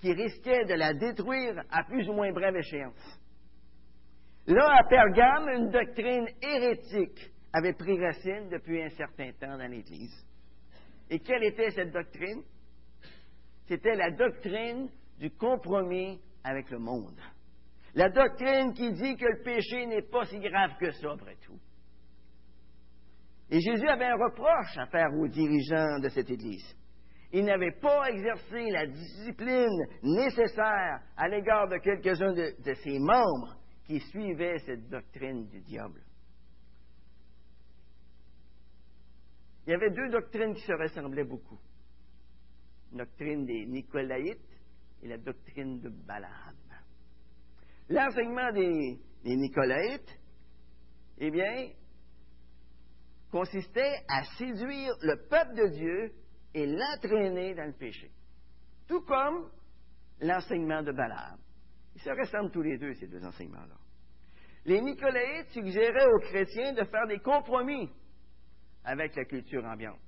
qui 0.00 0.12
risquait 0.12 0.64
de 0.66 0.74
la 0.74 0.94
détruire 0.94 1.62
à 1.70 1.84
plus 1.84 2.08
ou 2.08 2.12
moins 2.12 2.32
brève 2.32 2.56
échéance. 2.56 3.20
Là, 4.46 4.78
à 4.78 4.84
Pergame, 4.84 5.48
une 5.48 5.70
doctrine 5.70 6.26
hérétique 6.40 7.32
avait 7.52 7.74
pris 7.74 7.98
racine 7.98 8.48
depuis 8.50 8.82
un 8.82 8.88
certain 8.90 9.32
temps 9.32 9.58
dans 9.58 9.66
l'Église. 9.66 10.27
Et 11.10 11.20
quelle 11.20 11.44
était 11.44 11.70
cette 11.70 11.92
doctrine? 11.92 12.42
C'était 13.66 13.94
la 13.94 14.10
doctrine 14.10 14.90
du 15.18 15.30
compromis 15.30 16.20
avec 16.44 16.70
le 16.70 16.78
monde. 16.78 17.18
La 17.94 18.08
doctrine 18.10 18.72
qui 18.74 18.92
dit 18.92 19.16
que 19.16 19.24
le 19.24 19.42
péché 19.42 19.86
n'est 19.86 20.02
pas 20.02 20.24
si 20.24 20.38
grave 20.38 20.72
que 20.78 20.90
ça, 20.92 21.10
après 21.12 21.36
tout. 21.36 21.58
Et 23.50 23.60
Jésus 23.60 23.88
avait 23.88 24.06
un 24.06 24.16
reproche 24.16 24.76
à 24.76 24.86
faire 24.86 25.08
aux 25.18 25.28
dirigeants 25.28 25.98
de 26.00 26.08
cette 26.10 26.30
Église. 26.30 26.76
Ils 27.32 27.44
n'avaient 27.44 27.78
pas 27.80 28.08
exercé 28.10 28.70
la 28.70 28.86
discipline 28.86 29.86
nécessaire 30.02 31.00
à 31.16 31.28
l'égard 31.28 31.68
de 31.68 31.78
quelques-uns 31.78 32.32
de, 32.32 32.62
de 32.62 32.74
ses 32.74 32.98
membres 32.98 33.56
qui 33.86 34.00
suivaient 34.00 34.58
cette 34.60 34.88
doctrine 34.88 35.46
du 35.48 35.60
diable. 35.60 36.00
Il 39.68 39.72
y 39.72 39.74
avait 39.74 39.90
deux 39.90 40.08
doctrines 40.08 40.54
qui 40.54 40.62
se 40.62 40.72
ressemblaient 40.72 41.26
beaucoup. 41.26 41.58
La 42.92 43.04
doctrine 43.04 43.44
des 43.44 43.66
Nicolaïtes 43.66 44.58
et 45.02 45.08
la 45.08 45.18
doctrine 45.18 45.78
de 45.80 45.90
Balaam. 45.90 46.56
L'enseignement 47.90 48.50
des, 48.52 48.98
des 49.24 49.36
Nicolaïtes, 49.36 50.18
eh 51.18 51.30
bien, 51.30 51.68
consistait 53.30 53.92
à 54.08 54.24
séduire 54.38 54.94
le 55.02 55.28
peuple 55.28 55.54
de 55.56 55.68
Dieu 55.74 56.12
et 56.54 56.66
l'entraîner 56.66 57.54
dans 57.54 57.66
le 57.66 57.74
péché. 57.74 58.10
Tout 58.86 59.02
comme 59.02 59.50
l'enseignement 60.22 60.82
de 60.82 60.92
Balaam. 60.92 61.38
Ils 61.94 62.00
se 62.00 62.08
ressemblent 62.08 62.52
tous 62.52 62.62
les 62.62 62.78
deux, 62.78 62.94
ces 62.94 63.06
deux 63.06 63.22
enseignements-là. 63.22 63.76
Les 64.64 64.80
Nicolaïtes 64.80 65.50
suggéraient 65.50 66.08
aux 66.14 66.20
chrétiens 66.20 66.72
de 66.72 66.84
faire 66.84 67.06
des 67.06 67.18
compromis 67.18 67.90
avec 68.88 69.14
la 69.16 69.24
culture 69.26 69.64
ambiante. 69.66 70.00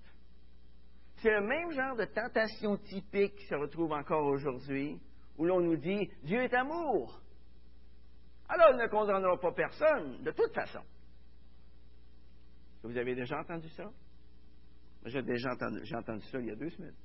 C'est 1.17 1.31
le 1.31 1.43
même 1.43 1.71
genre 1.73 1.97
de 1.97 2.07
tentation 2.07 2.79
typique 2.79 3.37
qui 3.37 3.47
se 3.47 3.55
retrouve 3.55 3.93
encore 3.93 4.25
aujourd'hui, 4.25 4.99
où 5.37 5.45
l'on 5.45 5.61
nous 5.61 5.77
dit 5.77 6.11
Dieu 6.23 6.41
est 6.41 6.55
amour. 6.55 7.21
Alors, 8.49 8.71
il 8.73 8.79
ne 8.79 8.87
condamnera 8.89 9.39
pas 9.39 9.53
personne, 9.53 10.23
de 10.23 10.31
toute 10.31 10.55
façon. 10.55 10.81
Vous 12.83 12.97
avez 12.97 13.15
déjà 13.15 13.39
entendu 13.39 13.69
ça? 13.69 13.85
J'ai 15.05 15.23
déjà 15.23 15.51
entendu, 15.53 15.81
j'ai 15.85 15.97
entendu 15.97 16.23
ça 16.23 16.39
il 16.41 16.47
y 16.47 16.51
a 16.51 16.57
deux 16.57 16.71
semaines. 16.71 16.97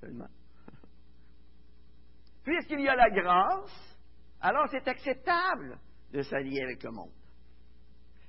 Seulement. 0.00 0.28
Puisqu'il 2.44 2.80
y 2.80 2.88
a 2.88 2.94
la 2.94 3.10
grâce, 3.10 3.98
alors 4.40 4.68
c'est 4.70 4.86
acceptable 4.86 5.76
de 6.12 6.22
s'allier 6.22 6.62
avec 6.62 6.84
le 6.84 6.92
monde. 6.92 7.12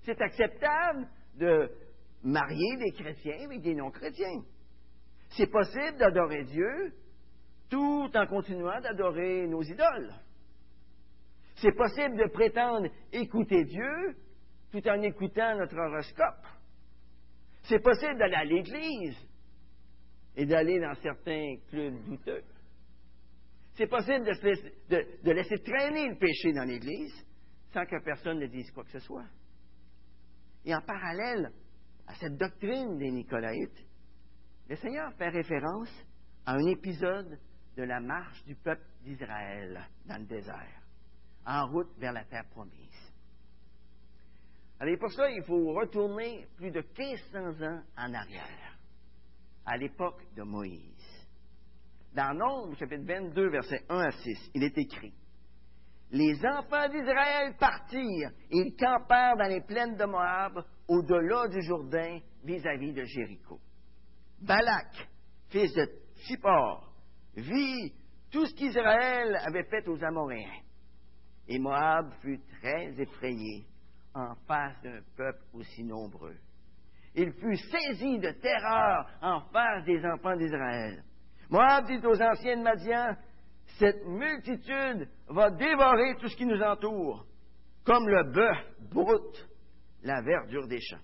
C'est 0.02 0.20
acceptable 0.20 1.08
de 1.36 1.72
marier 2.24 2.78
des 2.78 2.92
chrétiens 2.92 3.46
avec 3.46 3.62
des 3.62 3.76
non-chrétiens. 3.76 4.44
C'est 5.30 5.48
possible 5.48 5.98
d'adorer 5.98 6.44
Dieu 6.46 6.94
tout 7.70 8.10
en 8.14 8.28
continuant 8.28 8.80
d'adorer 8.82 9.48
nos 9.48 9.62
idoles. 9.64 10.14
C'est 11.56 11.76
possible 11.76 12.18
de 12.18 12.30
prétendre 12.32 12.88
écouter 13.12 13.64
Dieu 13.66 14.16
tout 14.72 14.88
en 14.88 15.02
écoutant 15.02 15.58
notre 15.58 15.78
horoscope. 15.78 16.46
C'est 17.64 17.80
possible 17.80 18.18
d'aller 18.18 18.36
à 18.36 18.44
l'Église 18.44 19.18
et 20.36 20.46
d'aller 20.46 20.80
dans 20.80 20.94
certains 20.96 21.56
clubs 21.70 22.04
douteux. 22.06 22.44
C'est 23.76 23.88
possible 23.88 24.26
de, 24.26 24.32
laisser, 24.32 24.76
de, 25.24 25.32
laisser 25.32 25.58
traîner 25.64 26.10
le 26.10 26.16
péché 26.18 26.54
dans 26.54 26.64
l'Église 26.64 27.14
sans 27.74 27.86
que 27.86 28.04
personne 28.04 28.40
ne 28.40 28.48
dise 28.48 28.70
quoi 28.72 28.84
que 28.84 28.92
ce 28.92 29.00
soit. 29.00 29.26
Et 30.66 30.76
en 30.76 30.82
parallèle 30.82 31.52
à 32.08 32.16
cette 32.16 32.38
doctrine 32.38 32.98
des 32.98 33.12
Nicolaïtes, 33.12 33.86
le 34.70 34.76
Seigneur 34.76 35.14
fait 35.14 35.30
référence 35.30 35.90
à 36.46 36.54
un 36.54 36.66
épisode 36.68 37.40
de 37.76 37.84
la 37.84 38.00
marche 38.00 38.44
du 38.46 38.56
peuple 38.56 38.86
d'Israël 39.04 39.80
dans 40.06 40.18
le 40.18 40.26
désert, 40.26 40.82
en 41.46 41.68
route 41.68 41.92
vers 41.98 42.14
la 42.14 42.24
terre 42.26 42.46
promise. 42.52 43.14
Alors 44.80 45.00
pour 45.00 45.12
ça, 45.12 45.30
il 45.30 45.44
faut 45.44 45.74
retourner 45.74 46.48
plus 46.58 46.72
de 46.72 46.84
1500 46.98 47.66
ans 47.66 47.82
en 47.98 48.14
arrière, 48.14 48.78
à 49.66 49.78
l'époque 49.78 50.22
de 50.36 50.44
Moïse. 50.44 51.28
Dans 52.14 52.34
Nombre, 52.34 52.78
chapitre 52.78 53.06
22, 53.06 53.50
versets 53.50 53.86
1 53.90 53.98
à 53.98 54.12
6, 54.12 54.52
il 54.54 54.64
est 54.64 54.78
écrit 54.78 55.14
Les 56.12 56.36
enfants 56.46 56.90
d'Israël 56.90 57.56
partirent 57.58 58.32
ils 58.52 58.76
campèrent 58.76 59.38
dans 59.38 59.50
les 59.50 59.62
plaines 59.62 59.96
de 59.96 60.06
Moab, 60.06 60.64
au-delà 60.88 61.48
du 61.48 61.62
Jourdain, 61.62 62.20
vis-à-vis 62.44 62.94
de 62.94 63.04
Jéricho. 63.06 63.60
Balak, 64.42 65.08
fils 65.50 65.74
de 65.74 65.88
Tsippor, 66.18 66.92
vit 67.36 67.94
tout 68.32 68.46
ce 68.46 68.54
qu'Israël 68.56 69.36
avait 69.46 69.64
fait 69.64 69.88
aux 69.88 70.04
Amoréens. 70.04 70.62
Et 71.48 71.60
Moab 71.60 72.12
fut 72.22 72.40
très 72.60 72.94
effrayé 73.00 73.66
en 74.14 74.36
face 74.48 74.82
d'un 74.82 75.02
peuple 75.16 75.44
aussi 75.54 75.84
nombreux. 75.84 76.38
Il 77.16 77.32
fut 77.34 77.58
saisi 77.58 78.20
de 78.20 78.32
terreur 78.32 79.08
en 79.22 79.42
face 79.52 79.86
des 79.86 80.04
enfants 80.06 80.36
d'Israël. 80.36 81.04
Moab 81.50 81.86
dit 81.86 82.06
aux 82.06 82.22
anciens 82.22 82.58
de 82.58 82.64
Madian, 82.64 83.16
cette 83.80 84.06
multitude 84.06 85.08
va 85.28 85.52
dévorer 85.52 86.16
tout 86.20 86.28
ce 86.28 86.36
qui 86.36 86.46
nous 86.46 86.62
entoure, 86.62 87.26
comme 87.84 88.08
le 88.08 88.24
bœuf 88.32 88.58
broute 88.92 89.48
la 90.04 90.22
verdure 90.22 90.68
des 90.68 90.82
champs. 90.82 91.02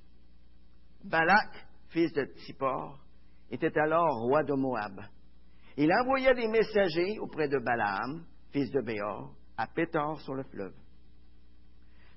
Balak, 1.04 1.68
fils 1.90 2.12
de 2.14 2.26
Tsippor, 2.26 3.00
était 3.50 3.78
alors 3.80 4.22
roi 4.22 4.44
de 4.44 4.54
Moab. 4.54 5.02
Il 5.78 5.92
envoya 5.94 6.34
des 6.34 6.48
messagers 6.48 7.18
auprès 7.20 7.48
de 7.48 7.58
Balaam, 7.58 8.26
fils 8.52 8.70
de 8.72 8.82
Béor, 8.82 9.34
à 9.58 9.68
Pétor 9.68 10.20
sur 10.22 10.36
le 10.36 10.44
fleuve, 10.44 10.76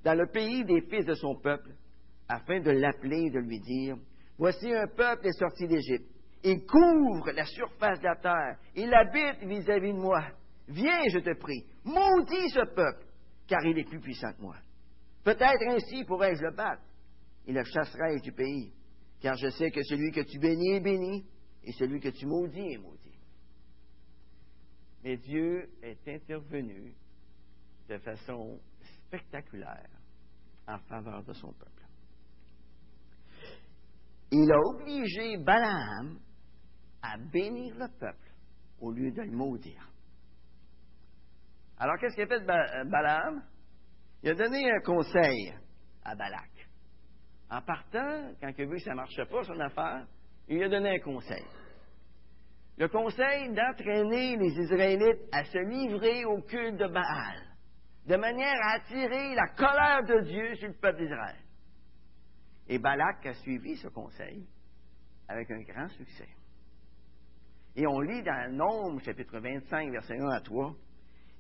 dans 0.04 0.14
le 0.14 0.26
pays 0.26 0.64
des 0.64 0.80
fils 0.82 1.04
de 1.06 1.14
son 1.14 1.36
peuple, 1.36 1.70
afin 2.28 2.60
de 2.60 2.70
l'appeler 2.70 3.26
et 3.26 3.30
de 3.30 3.38
lui 3.38 3.60
dire, 3.60 3.96
Voici 4.38 4.72
un 4.72 4.88
peuple 4.88 5.28
est 5.28 5.38
sorti 5.38 5.68
d'Égypte. 5.68 6.10
Il 6.42 6.66
couvre 6.66 7.30
la 7.30 7.44
surface 7.44 8.00
de 8.00 8.04
la 8.04 8.16
terre. 8.16 8.56
Il 8.74 8.92
habite 8.92 9.44
vis-à-vis 9.44 9.92
de 9.92 9.98
moi. 9.98 10.24
Viens, 10.66 11.02
je 11.12 11.18
te 11.18 11.38
prie, 11.38 11.64
maudis 11.84 12.48
ce 12.48 12.64
peuple, 12.74 13.04
car 13.46 13.64
il 13.64 13.78
est 13.78 13.84
plus 13.84 14.00
puissant 14.00 14.32
que 14.32 14.42
moi. 14.42 14.56
Peut-être 15.24 15.62
ainsi 15.68 16.04
pourrais-je 16.04 16.42
le 16.42 16.50
battre 16.52 16.82
et 17.46 17.52
le 17.52 17.64
chasserai 17.64 18.20
du 18.20 18.32
pays, 18.32 18.72
car 19.20 19.36
je 19.36 19.50
sais 19.50 19.70
que 19.70 19.82
celui 19.82 20.10
que 20.10 20.20
tu 20.20 20.38
bénis 20.38 20.76
est 20.76 20.80
béni, 20.80 21.26
et 21.64 21.72
celui 21.72 22.00
que 22.00 22.08
tu 22.08 22.26
maudis 22.26 22.72
est 22.72 22.78
maudit. 22.78 23.20
Mais 25.04 25.16
Dieu 25.16 25.68
est 25.82 26.08
intervenu 26.08 26.94
de 27.88 27.98
façon 27.98 28.60
spectaculaire 29.06 29.90
en 30.66 30.78
faveur 30.78 31.22
de 31.24 31.32
son 31.32 31.52
peuple. 31.52 31.82
Il 34.30 34.50
a 34.50 34.58
obligé 34.58 35.36
Balaam 35.38 36.18
à 37.02 37.18
bénir 37.18 37.74
le 37.76 37.88
peuple 37.98 38.32
au 38.80 38.90
lieu 38.90 39.10
de 39.10 39.22
le 39.22 39.30
maudire. 39.30 39.88
Alors, 41.78 41.98
qu'est-ce 41.98 42.14
qu'il 42.14 42.24
a 42.24 42.26
fait 42.28 42.48
euh, 42.48 42.84
Balaam? 42.84 43.42
Il 44.22 44.30
a 44.30 44.34
donné 44.34 44.70
un 44.70 44.80
conseil 44.80 45.52
à 46.04 46.14
Balak. 46.14 46.50
En 47.50 47.60
partant, 47.60 48.32
quand 48.40 48.52
il 48.56 48.62
a 48.62 48.66
vu 48.66 48.76
que 48.76 48.82
ça 48.82 48.92
ne 48.92 48.96
marchait 48.96 49.26
pas, 49.26 49.42
son 49.42 49.58
affaire, 49.58 50.06
il 50.48 50.56
lui 50.56 50.64
a 50.64 50.68
donné 50.68 50.96
un 50.96 51.00
conseil. 51.00 51.44
Le 52.78 52.88
conseil 52.88 53.52
d'entraîner 53.52 54.36
les 54.36 54.58
Israélites 54.58 55.28
à 55.32 55.44
se 55.44 55.58
livrer 55.58 56.24
au 56.24 56.40
culte 56.42 56.76
de 56.76 56.86
Baal, 56.86 57.56
de 58.06 58.16
manière 58.16 58.58
à 58.62 58.76
attirer 58.76 59.34
la 59.34 59.48
colère 59.48 60.02
de 60.04 60.20
Dieu 60.24 60.54
sur 60.54 60.68
le 60.68 60.74
peuple 60.74 61.00
d'Israël. 61.00 61.36
Et 62.68 62.78
Balak 62.78 63.26
a 63.26 63.34
suivi 63.34 63.76
ce 63.76 63.88
conseil 63.88 64.46
avec 65.28 65.50
un 65.50 65.60
grand 65.62 65.88
succès. 65.88 66.28
Et 67.74 67.86
on 67.86 68.00
lit 68.00 68.22
dans 68.22 68.54
Nombre, 68.54 69.00
chapitre 69.02 69.38
25, 69.38 69.90
verset 69.90 70.18
1 70.18 70.28
à 70.28 70.40
3, 70.40 70.74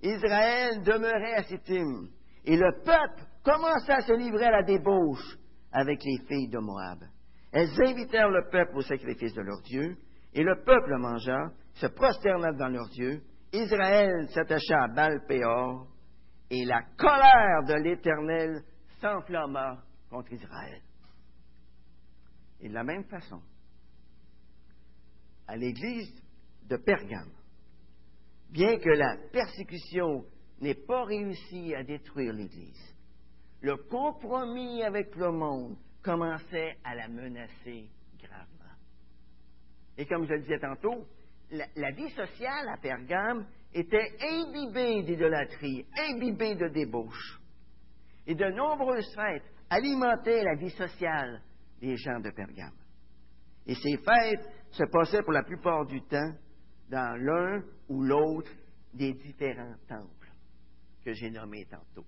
Israël 0.02 0.82
demeurait 0.82 1.34
à 1.34 1.42
Sittim, 1.44 2.08
et 2.44 2.56
le 2.56 2.72
peuple 2.84 3.22
commença 3.44 3.96
à 3.96 4.00
se 4.00 4.12
livrer 4.12 4.46
à 4.46 4.50
la 4.50 4.62
débauche 4.62 5.38
avec 5.72 6.02
les 6.04 6.18
filles 6.26 6.48
de 6.48 6.58
Moab. 6.58 7.04
Elles 7.52 7.70
invitèrent 7.86 8.30
le 8.30 8.48
peuple 8.50 8.76
au 8.76 8.82
sacrifice 8.82 9.34
de 9.34 9.42
leur 9.42 9.60
Dieu, 9.62 9.96
et 10.34 10.42
le 10.42 10.62
peuple 10.64 10.96
mangea, 10.98 11.50
se 11.74 11.86
prosterna 11.86 12.52
devant 12.52 12.68
leur 12.68 12.88
Dieu. 12.88 13.22
Israël 13.52 14.28
s'attacha 14.30 14.84
à 14.84 14.88
Baal-Péor, 14.88 15.86
et 16.50 16.64
la 16.64 16.82
colère 16.96 17.62
de 17.66 17.74
l'Éternel 17.82 18.62
s'enflamma 19.00 19.82
contre 20.10 20.32
Israël. 20.32 20.82
Et 22.60 22.68
de 22.68 22.74
la 22.74 22.84
même 22.84 23.04
façon, 23.04 23.42
à 25.46 25.56
l'église 25.56 26.14
de 26.68 26.76
Pergame, 26.76 27.32
bien 28.50 28.78
que 28.78 28.90
la 28.90 29.16
persécution 29.32 30.24
n'ait 30.62 30.74
pas 30.74 31.04
réussi 31.04 31.74
à 31.74 31.82
détruire 31.82 32.32
l'Église, 32.32 32.96
le 33.60 33.76
compromis 33.76 34.82
avec 34.82 35.14
le 35.16 35.32
monde 35.32 35.76
commençait 36.02 36.76
à 36.84 36.94
la 36.94 37.08
menacer 37.08 37.88
gravement. 38.18 38.76
Et 39.98 40.06
comme 40.06 40.24
je 40.26 40.34
le 40.34 40.40
disais 40.40 40.60
tantôt, 40.60 41.04
la, 41.50 41.90
vie 41.90 42.10
sociale 42.10 42.68
à 42.68 42.76
Pergame 42.80 43.46
était 43.74 44.16
imbibée 44.20 45.02
d'idolâtrie, 45.02 45.84
imbibée 45.98 46.54
de 46.54 46.68
débauche. 46.68 47.40
Et 48.26 48.34
de 48.34 48.46
nombreuses 48.50 49.14
fêtes 49.14 49.44
alimentaient 49.68 50.44
la 50.44 50.54
vie 50.54 50.70
sociale 50.70 51.42
des 51.80 51.96
gens 51.96 52.20
de 52.20 52.30
Pergame. 52.30 52.72
Et 53.66 53.74
ces 53.74 53.96
fêtes 53.98 54.48
se 54.70 54.84
passaient 54.84 55.22
pour 55.22 55.32
la 55.32 55.42
plupart 55.42 55.86
du 55.86 56.00
temps 56.02 56.32
dans 56.88 57.20
l'un 57.20 57.62
ou 57.88 58.02
l'autre 58.02 58.50
des 58.94 59.12
différents 59.12 59.76
temples 59.88 60.21
que 61.04 61.12
j'ai 61.12 61.30
nommés 61.30 61.66
tantôt. 61.66 62.06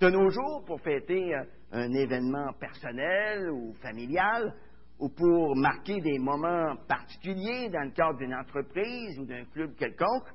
De 0.00 0.10
nos 0.10 0.28
jours, 0.30 0.64
pour 0.66 0.80
fêter 0.80 1.34
un 1.70 1.92
événement 1.92 2.52
personnel 2.58 3.50
ou 3.50 3.72
familial, 3.74 4.54
ou 4.98 5.08
pour 5.08 5.56
marquer 5.56 6.00
des 6.00 6.18
moments 6.18 6.76
particuliers 6.88 7.68
dans 7.68 7.84
le 7.84 7.92
cadre 7.92 8.18
d'une 8.18 8.34
entreprise 8.34 9.18
ou 9.18 9.26
d'un 9.26 9.44
club 9.46 9.74
quelconque, 9.76 10.28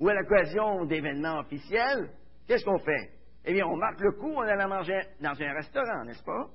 ou 0.00 0.08
à 0.08 0.14
l'occasion 0.14 0.84
d'événements 0.86 1.40
officiels, 1.40 2.10
qu'est-ce 2.46 2.64
qu'on 2.64 2.78
fait? 2.78 3.10
Eh 3.44 3.52
bien, 3.52 3.66
on 3.66 3.76
marque 3.76 4.00
le 4.00 4.12
coup 4.12 4.34
en 4.34 4.42
allant 4.42 4.68
manger 4.68 5.00
dans 5.20 5.40
un 5.40 5.52
restaurant, 5.52 6.04
n'est-ce 6.04 6.24
pas? 6.24 6.48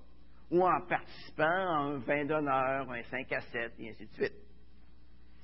Ou 0.52 0.66
en 0.66 0.82
participant 0.88 1.44
à 1.44 1.84
un 1.84 1.98
vin 2.00 2.26
d'honneur, 2.26 2.92
un 2.92 3.04
5 3.04 3.32
à 3.32 3.42
7, 3.42 3.74
et 3.80 3.90
ainsi 3.90 4.06
de 4.08 4.14
suite 4.14 4.50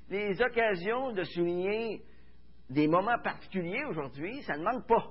les 0.08 0.40
occasions 0.40 1.12
de 1.12 1.24
souligner 1.24 2.00
des 2.68 2.88
moments 2.88 3.18
particuliers 3.18 3.84
aujourd'hui, 3.84 4.42
ça 4.42 4.56
ne 4.56 4.64
manque 4.64 4.86
pas. 4.86 5.06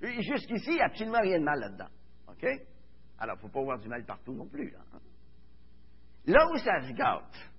Jusqu'ici, 0.00 0.70
il 0.70 0.74
n'y 0.74 0.80
a 0.80 0.86
absolument 0.86 1.20
rien 1.20 1.38
de 1.38 1.44
mal 1.44 1.60
là-dedans. 1.60 1.88
OK? 2.28 2.46
Alors, 3.18 3.36
il 3.36 3.44
ne 3.44 3.48
faut 3.48 3.52
pas 3.52 3.62
voir 3.62 3.78
du 3.78 3.88
mal 3.88 4.04
partout 4.04 4.32
non 4.32 4.48
plus. 4.48 4.70
Là, 4.70 4.78
hein. 4.94 5.00
là 6.26 6.46
où 6.50 6.56
ça 6.56 6.80
se 6.80 6.92
gâte, 6.92 7.52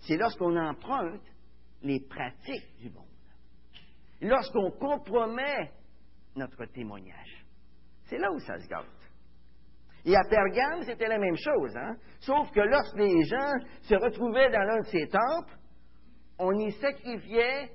c'est 0.00 0.16
lorsqu'on 0.16 0.56
emprunte 0.56 1.22
les 1.82 2.00
pratiques 2.00 2.76
du 2.78 2.90
monde. 2.90 3.06
Lorsqu'on 4.20 4.70
compromet 4.72 5.70
notre 6.34 6.64
témoignage. 6.66 7.46
C'est 8.04 8.18
là 8.18 8.30
où 8.32 8.38
ça 8.40 8.58
se 8.58 8.66
gâte. 8.66 8.86
Et 10.04 10.16
à 10.16 10.24
Pergame, 10.24 10.82
c'était 10.82 11.08
la 11.08 11.18
même 11.18 11.36
chose. 11.36 11.76
Hein? 11.76 11.96
Sauf 12.20 12.50
que 12.52 12.60
lorsque 12.60 12.96
les 12.96 13.24
gens 13.24 13.52
se 13.82 13.94
retrouvaient 13.94 14.50
dans 14.50 14.62
l'un 14.62 14.80
de 14.80 14.86
ces 14.86 15.06
temples, 15.08 15.58
on 16.38 16.52
y 16.58 16.72
sacrifiait, 16.72 17.70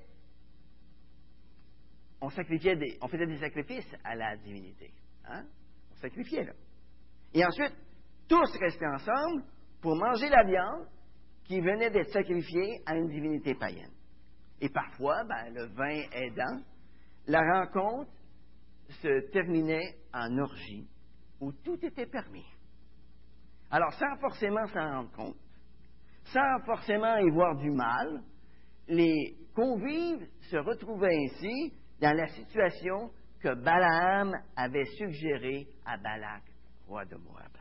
on 2.21 2.30
sacrifiait 2.30 2.75
faisait 3.08 3.25
des 3.28 3.39
sacrifices 3.39 3.95
à 4.04 4.15
la 4.15 4.36
divinité. 4.38 4.91
Hein? 5.28 5.45
On 5.91 5.95
sacrifiait 5.95 6.43
là. 6.43 6.54
Et 7.34 7.45
ensuite, 7.45 7.75
tous 8.28 8.58
restaient 8.60 8.88
ensemble 8.88 9.43
pour 9.82 9.95
manger 9.95 10.30
la 10.30 10.43
viande 10.43 10.88
qui 11.43 11.60
venait 11.60 11.91
d'être 11.91 12.12
sacrifiée 12.12 12.82
à 12.86 12.95
une 12.95 13.08
divinité 13.08 13.54
païenne. 13.56 13.91
Et 14.62 14.69
parfois, 14.69 15.23
ben, 15.25 15.54
le 15.54 15.65
vin 15.65 16.01
aidant, 16.12 16.62
la 17.28 17.41
rencontre 17.41 18.12
se 18.89 19.32
terminait 19.32 19.95
en 20.13 20.38
orgie 20.38 20.88
où 21.39 21.51
tout 21.51 21.78
était 21.86 22.06
permis. 22.06 22.45
Alors, 23.69 23.93
sans 23.93 24.15
forcément 24.17 24.65
s'en 24.67 24.80
rendre 24.80 25.12
compte, 25.12 25.38
sans 26.23 26.60
forcément 26.65 27.17
y 27.17 27.30
voir 27.30 27.56
du 27.58 27.69
mal, 27.71 28.23
les 28.88 29.36
convives 29.54 30.28
se 30.49 30.58
retrouvaient 30.58 31.15
ainsi 31.25 31.73
dans 32.01 32.13
la 32.13 32.27
situation 32.27 33.12
que 33.41 33.53
Balaam 33.53 34.34
avait 34.55 34.86
suggérée 34.97 35.67
à 35.86 35.97
Balak, 35.97 36.43
roi 36.88 37.05
de 37.05 37.15
Moab. 37.15 37.51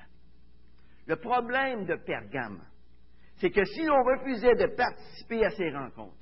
Le 1.06 1.16
problème 1.16 1.84
de 1.84 1.96
Pergame, 1.96 2.62
c'est 3.36 3.50
que 3.50 3.64
si 3.64 3.84
l'on 3.84 4.02
refusait 4.02 4.54
de 4.54 4.74
participer 4.74 5.44
à 5.44 5.50
ces 5.50 5.70
rencontres, 5.70 6.16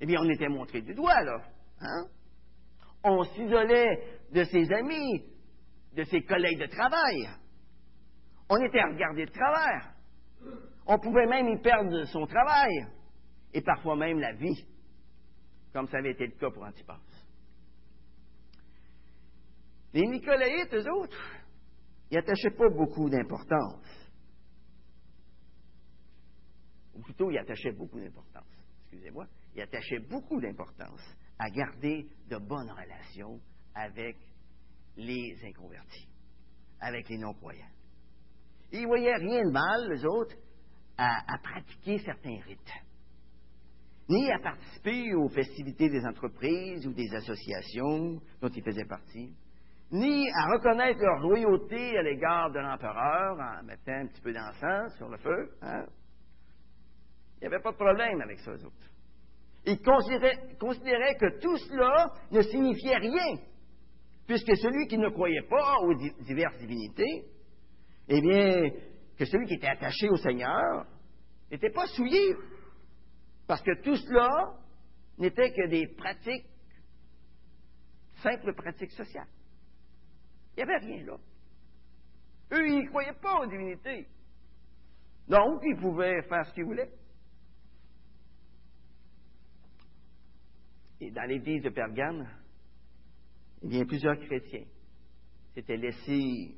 eh 0.00 0.06
bien, 0.06 0.20
on 0.20 0.28
était 0.28 0.48
montré 0.48 0.82
du 0.82 0.94
doigt, 0.94 1.22
là. 1.22 1.40
Hein? 1.80 2.06
On 3.02 3.22
s'isolait 3.24 4.20
de 4.32 4.44
ses 4.44 4.72
amis, 4.72 5.24
de 5.94 6.04
ses 6.04 6.22
collègues 6.22 6.60
de 6.60 6.66
travail. 6.66 7.28
On 8.48 8.62
était 8.62 8.80
à 8.80 8.88
regarder 8.88 9.26
de 9.26 9.32
travers. 9.32 9.92
On 10.86 10.98
pouvait 10.98 11.26
même 11.26 11.48
y 11.48 11.60
perdre 11.60 12.04
son 12.04 12.26
travail 12.26 12.86
et 13.52 13.62
parfois 13.62 13.96
même 13.96 14.20
la 14.20 14.32
vie, 14.32 14.66
comme 15.72 15.88
ça 15.88 15.98
avait 15.98 16.12
été 16.12 16.26
le 16.26 16.32
cas 16.32 16.50
pour 16.50 16.64
Antipas. 16.64 16.98
Les 19.96 20.06
Nicolaïtes, 20.08 20.74
eux 20.74 20.90
autres, 20.90 21.32
ils 22.10 22.16
n'attachaient 22.16 22.50
pas 22.50 22.68
beaucoup 22.68 23.08
d'importance. 23.08 24.12
Ou 26.94 27.00
plutôt, 27.00 27.30
ils 27.30 27.38
attachaient 27.38 27.72
beaucoup 27.72 27.98
d'importance. 27.98 28.44
Excusez-moi. 28.82 29.26
Ils 29.54 29.62
attachaient 29.62 30.00
beaucoup 30.00 30.38
d'importance 30.38 31.00
à 31.38 31.48
garder 31.48 32.06
de 32.28 32.36
bonnes 32.36 32.70
relations 32.70 33.40
avec 33.74 34.18
les 34.98 35.34
inconvertis, 35.46 36.10
avec 36.78 37.08
les 37.08 37.16
non-croyants. 37.16 37.72
Ils 38.72 38.82
ne 38.82 38.86
voyaient 38.88 39.16
rien 39.16 39.46
de 39.46 39.50
mal, 39.50 39.90
les 39.94 40.04
autres, 40.04 40.36
à, 40.98 41.38
pratiquer 41.42 42.00
certains 42.04 42.38
rites, 42.42 42.72
ni 44.10 44.30
à 44.30 44.40
participer 44.40 45.14
aux 45.14 45.30
festivités 45.30 45.88
des 45.88 46.04
entreprises 46.04 46.86
ou 46.86 46.92
des 46.92 47.14
associations 47.14 48.20
dont 48.42 48.50
ils 48.50 48.62
faisaient 48.62 48.84
partie, 48.84 49.34
ni 49.92 50.28
à 50.30 50.52
reconnaître 50.52 51.00
leur 51.00 51.20
loyauté 51.20 51.98
à 51.98 52.02
l'égard 52.02 52.50
de 52.50 52.58
l'empereur 52.58 53.38
en 53.38 53.62
mettant 53.64 53.92
un 53.92 54.06
petit 54.06 54.20
peu 54.20 54.32
d'encens 54.32 54.96
sur 54.96 55.08
le 55.08 55.16
feu. 55.18 55.50
Hein. 55.62 55.84
Il 57.36 57.40
n'y 57.42 57.46
avait 57.54 57.62
pas 57.62 57.72
de 57.72 57.76
problème 57.76 58.20
avec 58.20 58.40
ça, 58.40 58.50
eux 58.52 58.64
autres. 58.64 58.90
Ils 59.64 59.80
considéraient 59.80 61.16
que 61.16 61.38
tout 61.40 61.56
cela 61.56 62.12
ne 62.30 62.40
signifiait 62.42 62.98
rien 62.98 63.36
puisque 64.26 64.56
celui 64.56 64.86
qui 64.88 64.98
ne 64.98 65.08
croyait 65.08 65.46
pas 65.48 65.78
aux 65.82 65.94
diverses 65.94 66.58
divinités, 66.58 67.24
eh 68.08 68.20
bien, 68.20 68.70
que 69.16 69.24
celui 69.24 69.46
qui 69.46 69.54
était 69.54 69.68
attaché 69.68 70.08
au 70.08 70.16
Seigneur 70.16 70.86
n'était 71.50 71.70
pas 71.70 71.86
souillé, 71.86 72.34
parce 73.46 73.62
que 73.62 73.82
tout 73.82 73.96
cela 73.96 74.54
n'était 75.18 75.52
que 75.52 75.68
des 75.68 75.86
pratiques, 75.96 76.46
simples 78.22 78.54
pratiques 78.54 78.92
sociales. 78.92 79.28
Il 80.56 80.64
n'y 80.64 80.70
avait 80.70 80.86
rien 80.86 81.04
là. 81.04 81.16
Eux, 82.52 82.68
ils 82.68 82.84
ne 82.84 82.88
croyaient 82.88 83.20
pas 83.20 83.40
aux 83.40 83.46
divinités. 83.46 84.06
Donc, 85.28 85.60
ils 85.64 85.76
pouvaient 85.76 86.22
faire 86.22 86.46
ce 86.46 86.54
qu'ils 86.54 86.64
voulaient. 86.64 86.92
Et 91.00 91.10
dans 91.10 91.28
l'église 91.28 91.62
de 91.62 91.70
Pergame, 91.70 92.26
y 93.62 93.80
a 93.80 93.84
plusieurs 93.84 94.18
chrétiens 94.18 94.64
s'étaient 95.54 95.76
laissés 95.76 96.54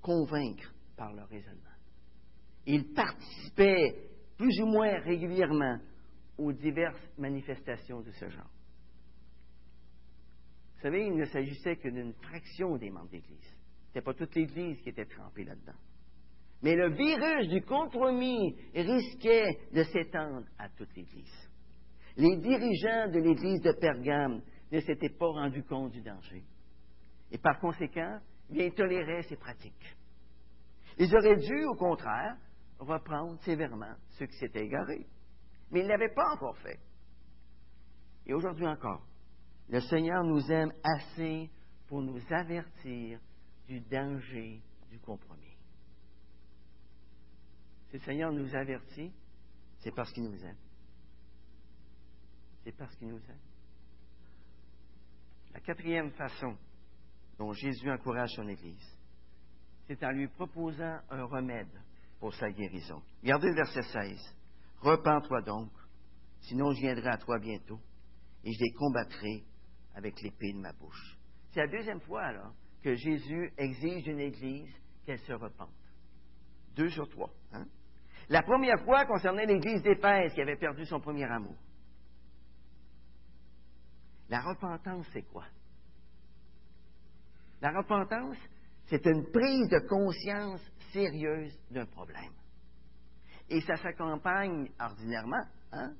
convaincre 0.00 0.72
par 0.96 1.12
leur 1.12 1.28
raisonnement. 1.28 1.62
Ils 2.66 2.92
participaient 2.92 4.08
plus 4.36 4.60
ou 4.60 4.66
moins 4.66 4.98
régulièrement 5.00 5.78
aux 6.38 6.52
diverses 6.52 7.00
manifestations 7.18 8.00
de 8.00 8.10
ce 8.12 8.28
genre. 8.28 8.50
Vous 10.78 10.82
savez, 10.82 11.06
il 11.06 11.16
ne 11.16 11.24
s'agissait 11.24 11.74
que 11.74 11.88
d'une 11.88 12.12
fraction 12.12 12.76
des 12.76 12.88
membres 12.88 13.10
d'Église. 13.10 13.42
Ce 13.42 13.88
n'était 13.88 14.00
pas 14.00 14.14
toute 14.14 14.32
l'Église 14.36 14.80
qui 14.80 14.90
était 14.90 15.06
trempée 15.06 15.42
là-dedans. 15.42 15.76
Mais 16.62 16.76
le 16.76 16.90
virus 16.90 17.48
du 17.48 17.62
compromis 17.62 18.54
risquait 18.72 19.58
de 19.72 19.82
s'étendre 19.82 20.46
à 20.56 20.68
toute 20.68 20.94
l'Église. 20.94 21.50
Les 22.16 22.36
dirigeants 22.36 23.10
de 23.10 23.18
l'Église 23.18 23.60
de 23.60 23.72
Pergame 23.72 24.40
ne 24.70 24.78
s'étaient 24.78 25.16
pas 25.18 25.26
rendus 25.26 25.64
compte 25.64 25.90
du 25.90 26.00
danger. 26.00 26.44
Et 27.32 27.38
par 27.38 27.58
conséquent, 27.58 28.20
ils 28.50 28.72
toléraient 28.72 29.22
ces 29.22 29.36
pratiques. 29.36 29.96
Ils 30.96 31.12
auraient 31.16 31.38
dû, 31.38 31.64
au 31.64 31.74
contraire, 31.74 32.36
reprendre 32.78 33.40
sévèrement 33.42 33.94
ceux 34.10 34.26
qui 34.26 34.36
s'étaient 34.36 34.64
égarés. 34.64 35.06
Mais 35.72 35.80
ils 35.80 35.86
ne 35.86 35.88
l'avaient 35.88 36.14
pas 36.14 36.34
encore 36.34 36.56
fait. 36.58 36.78
Et 38.26 38.32
aujourd'hui 38.32 38.66
encore, 38.66 39.07
le 39.68 39.80
Seigneur 39.80 40.24
nous 40.24 40.50
aime 40.50 40.72
assez 40.82 41.50
pour 41.86 42.02
nous 42.02 42.20
avertir 42.30 43.20
du 43.66 43.80
danger 43.80 44.62
du 44.90 44.98
compromis. 44.98 45.56
Si 47.90 47.96
le 47.96 48.02
Seigneur 48.02 48.32
nous 48.32 48.54
avertit, 48.54 49.12
c'est 49.78 49.94
parce 49.94 50.10
qu'il 50.12 50.24
nous 50.24 50.44
aime. 50.44 50.56
C'est 52.64 52.76
parce 52.76 52.94
qu'il 52.96 53.08
nous 53.08 53.20
aime. 53.28 53.40
La 55.52 55.60
quatrième 55.60 56.10
façon 56.12 56.56
dont 57.38 57.52
Jésus 57.52 57.90
encourage 57.90 58.30
son 58.34 58.48
Église, 58.48 58.96
c'est 59.86 60.02
en 60.04 60.10
lui 60.10 60.28
proposant 60.28 60.98
un 61.10 61.24
remède 61.24 61.80
pour 62.20 62.34
sa 62.34 62.50
guérison. 62.50 63.02
Regardez 63.22 63.48
le 63.48 63.54
verset 63.54 63.82
16. 63.82 64.34
Repends-toi 64.80 65.42
donc, 65.42 65.70
sinon 66.40 66.72
je 66.72 66.80
viendrai 66.80 67.08
à 67.08 67.18
toi 67.18 67.38
bientôt, 67.38 67.80
et 68.44 68.52
je 68.52 68.58
les 68.60 68.72
combattrai 68.72 69.44
avec 69.98 70.22
l'épée 70.22 70.52
de 70.52 70.60
ma 70.60 70.72
bouche. 70.72 71.18
C'est 71.50 71.60
la 71.60 71.66
deuxième 71.66 72.00
fois, 72.00 72.22
alors, 72.22 72.54
que 72.82 72.94
Jésus 72.94 73.52
exige 73.58 74.04
d'une 74.04 74.20
Église 74.20 74.72
qu'elle 75.04 75.18
se 75.18 75.32
repente. 75.32 75.74
Deux 76.76 76.88
sur 76.90 77.08
trois. 77.08 77.32
Hein? 77.52 77.66
La 78.28 78.42
première 78.42 78.80
fois 78.84 79.04
concernait 79.06 79.46
l'Église 79.46 79.82
d'Éphèse 79.82 80.32
qui 80.34 80.40
avait 80.40 80.56
perdu 80.56 80.84
son 80.86 81.00
premier 81.00 81.24
amour. 81.24 81.56
La 84.28 84.40
repentance, 84.40 85.06
c'est 85.12 85.22
quoi? 85.22 85.46
La 87.60 87.72
repentance, 87.72 88.36
c'est 88.84 89.04
une 89.04 89.24
prise 89.32 89.68
de 89.68 89.80
conscience 89.88 90.62
sérieuse 90.92 91.58
d'un 91.72 91.86
problème. 91.86 92.32
Et 93.48 93.60
ça 93.62 93.74
s'accompagne 93.76 94.70
ordinairement 94.78 95.44
hein, 95.72 95.92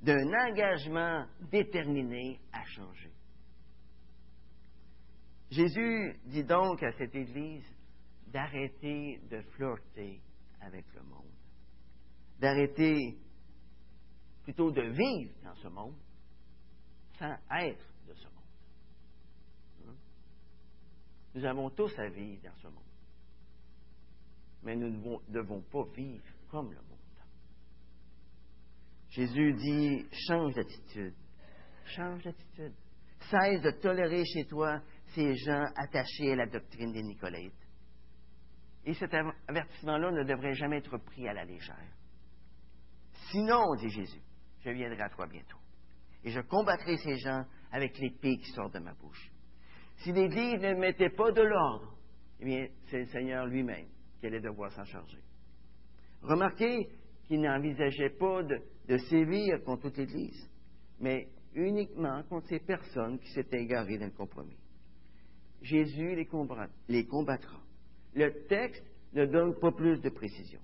d'un 0.00 0.32
engagement 0.46 1.26
déterminé 1.50 2.38
à 2.52 2.64
changer. 2.66 3.10
Jésus 5.50 6.20
dit 6.26 6.44
donc 6.44 6.82
à 6.82 6.92
cette 6.92 7.14
Église 7.14 7.66
d'arrêter 8.28 9.20
de 9.30 9.40
flirter 9.52 10.20
avec 10.60 10.84
le 10.94 11.02
monde, 11.02 11.32
d'arrêter 12.38 13.16
plutôt 14.44 14.70
de 14.70 14.82
vivre 14.82 15.34
dans 15.42 15.54
ce 15.56 15.68
monde 15.68 15.96
sans 17.18 17.36
être 17.58 17.84
de 18.06 18.14
ce 18.14 18.24
monde. 18.24 19.96
Nous 21.34 21.44
avons 21.44 21.70
tous 21.70 21.96
à 21.98 22.08
vivre 22.08 22.42
dans 22.42 22.56
ce 22.56 22.68
monde. 22.68 22.84
Mais 24.62 24.76
nous 24.76 24.90
ne 24.90 25.32
devons, 25.32 25.62
pas 25.62 25.84
vivre 25.94 26.24
comme 26.48 26.70
le 26.70 26.80
monde. 26.80 26.86
Jésus 29.10 29.52
dit, 29.54 30.06
change 30.28 30.54
d'attitude. 30.54 31.14
Change 31.84 32.22
d'attitude. 32.22 32.74
Cesse 33.30 33.62
de 33.62 33.70
tolérer 33.80 34.24
chez 34.24 34.44
toi 34.46 34.80
ces 35.14 35.34
gens 35.36 35.64
attachés 35.76 36.32
à 36.32 36.36
la 36.36 36.46
doctrine 36.46 36.92
des 36.92 37.02
Nicolaites. 37.02 37.52
Et 38.84 38.94
cet 38.94 39.12
avertissement-là 39.48 40.10
ne 40.10 40.24
devrait 40.24 40.54
jamais 40.54 40.78
être 40.78 40.98
pris 40.98 41.28
à 41.28 41.34
la 41.34 41.44
légère. 41.44 41.94
Sinon, 43.30 43.74
dit 43.76 43.90
Jésus, 43.90 44.22
je 44.64 44.70
viendrai 44.70 45.02
à 45.02 45.10
toi 45.10 45.26
bientôt. 45.26 45.58
Et 46.24 46.30
je 46.30 46.40
combattrai 46.40 46.96
ces 46.96 47.16
gens 47.18 47.44
avec 47.72 47.98
l'épée 47.98 48.36
qui 48.38 48.50
sort 48.52 48.70
de 48.70 48.78
ma 48.78 48.92
bouche. 48.94 49.30
Si 49.98 50.12
l'Église 50.12 50.60
ne 50.60 50.74
mettait 50.74 51.10
pas 51.10 51.30
de 51.30 51.42
l'ordre, 51.42 51.96
eh 52.40 52.44
bien, 52.44 52.66
c'est 52.86 53.00
le 53.00 53.06
Seigneur 53.06 53.46
lui-même 53.46 53.88
qui 54.18 54.26
allait 54.26 54.40
devoir 54.40 54.72
s'en 54.72 54.84
charger. 54.84 55.18
Remarquez 56.22 56.88
qu'il 57.26 57.40
n'envisageait 57.40 58.10
pas 58.10 58.42
de, 58.42 58.96
sévir 59.08 59.62
contre 59.64 59.82
toute 59.82 59.98
l'Église, 59.98 60.50
mais 60.98 61.28
uniquement 61.54 62.22
contre 62.24 62.48
ces 62.48 62.60
personnes 62.60 63.18
qui 63.18 63.30
s'étaient 63.32 63.62
égarées 63.62 63.98
dans 63.98 64.06
le 64.06 64.12
compromis. 64.12 64.56
Jésus 65.62 66.14
les, 66.14 66.26
combattra. 67.06 67.60
Le 68.14 68.46
texte 68.46 68.84
ne 69.12 69.26
donne 69.26 69.58
pas 69.58 69.72
plus 69.72 70.00
de 70.00 70.08
précision. 70.08 70.60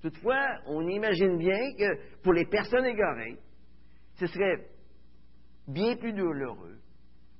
Toutefois, 0.00 0.60
on 0.66 0.86
imagine 0.88 1.38
bien 1.38 1.74
que 1.76 2.20
pour 2.22 2.32
les 2.32 2.46
personnes 2.46 2.86
égarées, 2.86 3.38
ce 4.14 4.26
serait 4.26 4.68
bien 5.66 5.96
plus 5.96 6.12
douloureux 6.12 6.78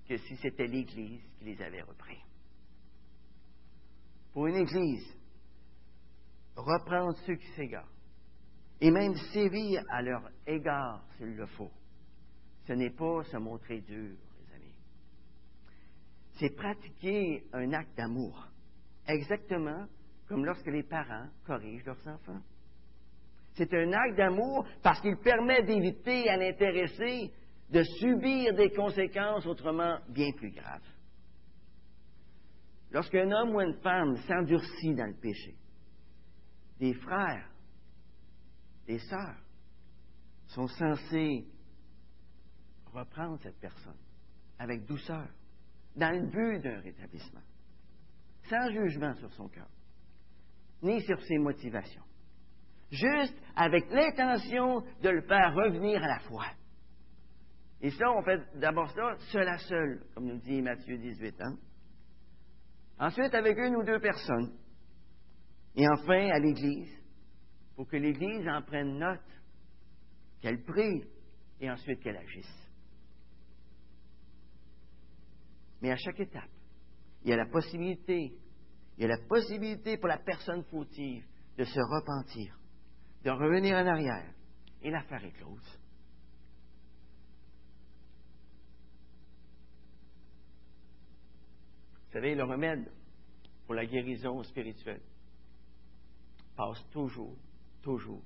que 0.08 0.16
si 0.16 0.36
c'était 0.36 0.66
l'Église 0.66 1.22
qui 1.38 1.44
les 1.44 1.62
avait 1.62 1.82
repris. 1.82 2.18
Pour 4.32 4.46
une 4.46 4.56
Église, 4.56 5.16
reprendre 6.56 7.16
ceux 7.26 7.36
qui 7.36 7.48
s'égarent, 7.52 7.92
et 8.80 8.90
même 8.90 9.14
sévir 9.32 9.82
à 9.90 10.02
leur 10.02 10.30
égard 10.46 11.04
s'il 11.16 11.34
le 11.34 11.46
faut, 11.46 11.70
ce 12.66 12.72
n'est 12.72 12.90
pas 12.90 13.24
se 13.24 13.36
montrer 13.36 13.80
dur. 13.80 14.16
C'est 16.38 16.54
pratiquer 16.54 17.44
un 17.52 17.72
acte 17.72 17.96
d'amour, 17.96 18.46
exactement 19.06 19.86
comme 20.28 20.44
lorsque 20.44 20.66
les 20.66 20.82
parents 20.82 21.26
corrigent 21.44 21.84
leurs 21.84 22.06
enfants. 22.06 22.40
C'est 23.54 23.72
un 23.74 23.92
acte 23.92 24.16
d'amour 24.16 24.66
parce 24.82 25.00
qu'il 25.00 25.16
permet 25.16 25.62
d'éviter 25.64 26.28
à 26.28 26.36
l'intéressé 26.36 27.32
de 27.70 27.82
subir 27.82 28.54
des 28.54 28.70
conséquences 28.70 29.46
autrement 29.46 29.98
bien 30.10 30.30
plus 30.36 30.50
graves. 30.50 30.86
Lorsqu'un 32.90 33.30
homme 33.30 33.54
ou 33.54 33.60
une 33.60 33.78
femme 33.80 34.16
s'endurcit 34.28 34.94
dans 34.94 35.06
le 35.06 35.16
péché, 35.20 35.56
des 36.78 36.94
frères, 36.94 37.50
des 38.86 38.98
sœurs 38.98 39.36
sont 40.46 40.68
censés 40.68 41.46
reprendre 42.92 43.38
cette 43.42 43.58
personne 43.60 43.98
avec 44.58 44.86
douceur, 44.86 45.28
dans 45.98 46.10
le 46.10 46.26
but 46.26 46.60
d'un 46.60 46.80
rétablissement, 46.80 47.42
sans 48.48 48.70
jugement 48.70 49.14
sur 49.14 49.32
son 49.34 49.48
cœur, 49.48 49.68
ni 50.82 51.00
sur 51.02 51.20
ses 51.22 51.38
motivations, 51.38 52.04
juste 52.90 53.36
avec 53.56 53.90
l'intention 53.90 54.80
de 55.02 55.08
le 55.08 55.22
faire 55.22 55.54
revenir 55.54 56.02
à 56.02 56.06
la 56.06 56.18
foi. 56.20 56.46
Et 57.80 57.90
ça, 57.90 58.10
on 58.10 58.22
fait 58.22 58.40
d'abord 58.56 58.90
ça 58.90 59.16
seul 59.32 59.48
à 59.48 59.58
seul, 59.58 60.02
comme 60.14 60.26
nous 60.26 60.38
dit 60.38 60.62
Matthieu 60.62 60.98
18. 60.98 61.34
Hein? 61.40 61.56
Ensuite, 62.98 63.34
avec 63.34 63.56
une 63.56 63.76
ou 63.76 63.84
deux 63.84 64.00
personnes. 64.00 64.52
Et 65.76 65.86
enfin, 65.88 66.28
à 66.30 66.40
l'Église, 66.40 66.92
pour 67.76 67.86
que 67.86 67.96
l'Église 67.96 68.48
en 68.48 68.62
prenne 68.62 68.98
note, 68.98 69.20
qu'elle 70.40 70.62
prie 70.64 71.04
et 71.60 71.70
ensuite 71.70 72.00
qu'elle 72.00 72.16
agisse. 72.16 72.67
Mais 75.80 75.90
à 75.90 75.96
chaque 75.96 76.20
étape, 76.20 76.50
il 77.22 77.30
y 77.30 77.32
a 77.32 77.36
la 77.36 77.46
possibilité, 77.46 78.32
il 78.96 79.02
y 79.02 79.04
a 79.04 79.08
la 79.08 79.26
possibilité 79.26 79.96
pour 79.96 80.08
la 80.08 80.18
personne 80.18 80.64
fautive 80.64 81.24
de 81.56 81.64
se 81.64 81.80
repentir, 81.80 82.58
de 83.24 83.30
revenir 83.30 83.76
en 83.76 83.86
arrière, 83.86 84.32
et 84.82 84.90
l'affaire 84.90 85.24
est 85.24 85.32
close. 85.32 85.78
Vous 92.06 92.12
savez, 92.12 92.34
le 92.34 92.44
remède 92.44 92.90
pour 93.66 93.74
la 93.74 93.84
guérison 93.84 94.42
spirituelle 94.44 95.02
passe 96.56 96.82
toujours, 96.90 97.36
toujours 97.82 98.22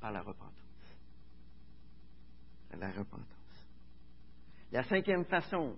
par 0.00 0.12
la 0.12 0.22
repentance. 0.22 0.52
La 2.78 2.90
repentance. 2.90 3.68
La 4.72 4.82
cinquième 4.84 5.24
façon 5.26 5.76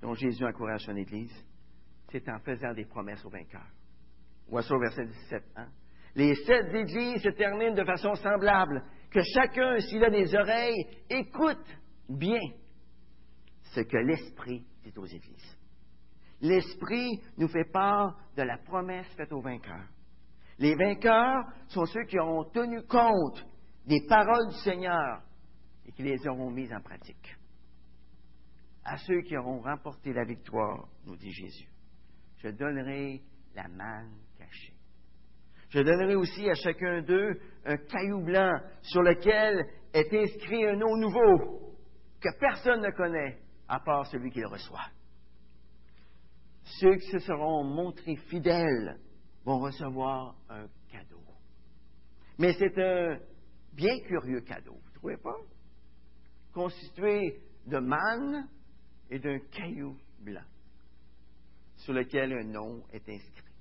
dont 0.00 0.14
Jésus 0.14 0.44
encourage 0.44 0.82
son 0.82 0.96
Église, 0.96 1.32
c'est 2.10 2.28
en 2.28 2.38
faisant 2.40 2.72
des 2.74 2.84
promesses 2.84 3.24
aux 3.24 3.30
vainqueurs. 3.30 3.70
Voici 4.48 4.72
au 4.72 4.78
verset 4.78 5.06
17. 5.06 5.42
Hein? 5.56 5.68
Les 6.14 6.34
sept 6.34 6.72
églises 6.72 7.22
se 7.22 7.30
terminent 7.30 7.74
de 7.74 7.84
façon 7.84 8.14
semblable. 8.14 8.84
Que 9.10 9.20
chacun, 9.34 9.78
s'il 9.80 10.04
a 10.04 10.10
des 10.10 10.34
oreilles, 10.34 10.86
écoute 11.10 11.66
bien 12.08 12.40
ce 13.74 13.80
que 13.80 13.96
l'Esprit 13.96 14.64
dit 14.84 14.92
aux 14.96 15.06
églises. 15.06 15.58
L'Esprit 16.40 17.20
nous 17.36 17.48
fait 17.48 17.70
part 17.72 18.16
de 18.36 18.42
la 18.42 18.58
promesse 18.58 19.06
faite 19.16 19.32
aux 19.32 19.40
vainqueurs. 19.40 19.88
Les 20.58 20.74
vainqueurs 20.76 21.44
sont 21.68 21.86
ceux 21.86 22.04
qui 22.04 22.18
auront 22.18 22.44
tenu 22.50 22.82
compte 22.82 23.44
des 23.86 24.06
paroles 24.08 24.48
du 24.48 24.56
Seigneur 24.58 25.22
et 25.86 25.92
qui 25.92 26.02
les 26.02 26.26
auront 26.28 26.50
mises 26.50 26.72
en 26.72 26.80
pratique. 26.80 27.36
À 28.84 28.96
ceux 28.98 29.22
qui 29.22 29.36
auront 29.36 29.60
remporté 29.60 30.12
la 30.12 30.24
victoire, 30.24 30.88
nous 31.06 31.16
dit 31.16 31.32
Jésus, 31.32 31.68
je 32.38 32.48
donnerai 32.48 33.22
la 33.54 33.66
manne 33.68 34.12
cachée. 34.38 34.74
Je 35.70 35.80
donnerai 35.80 36.14
aussi 36.14 36.48
à 36.48 36.54
chacun 36.54 37.02
d'eux 37.02 37.40
un 37.64 37.76
caillou 37.76 38.22
blanc 38.22 38.52
sur 38.82 39.02
lequel 39.02 39.64
est 39.92 40.12
inscrit 40.12 40.66
un 40.66 40.76
nom 40.76 40.96
nouveau 40.96 41.74
que 42.20 42.28
personne 42.38 42.82
ne 42.82 42.90
connaît 42.90 43.38
à 43.68 43.80
part 43.80 44.06
celui 44.06 44.30
qui 44.30 44.40
le 44.40 44.48
reçoit. 44.48 44.90
Ceux 46.64 46.96
qui 46.96 47.10
se 47.10 47.18
seront 47.20 47.64
montrés 47.64 48.16
fidèles 48.28 48.98
vont 49.44 49.58
recevoir 49.58 50.36
un 50.48 50.66
cadeau. 50.90 51.22
Mais 52.38 52.52
c'est 52.54 52.78
un 52.78 53.18
bien 53.72 53.98
curieux 54.00 54.40
cadeau, 54.42 54.74
vous 54.74 54.88
ne 54.90 54.94
trouvez 54.94 55.16
pas? 55.16 55.36
Constitué 56.52 57.40
de 57.66 57.78
manne 57.78 58.48
et 59.14 59.20
d'un 59.20 59.38
caillou 59.38 59.96
blanc 60.18 60.42
sur 61.76 61.92
lequel 61.92 62.32
un 62.32 62.42
nom 62.42 62.82
est 62.92 63.08
inscrit. 63.08 63.52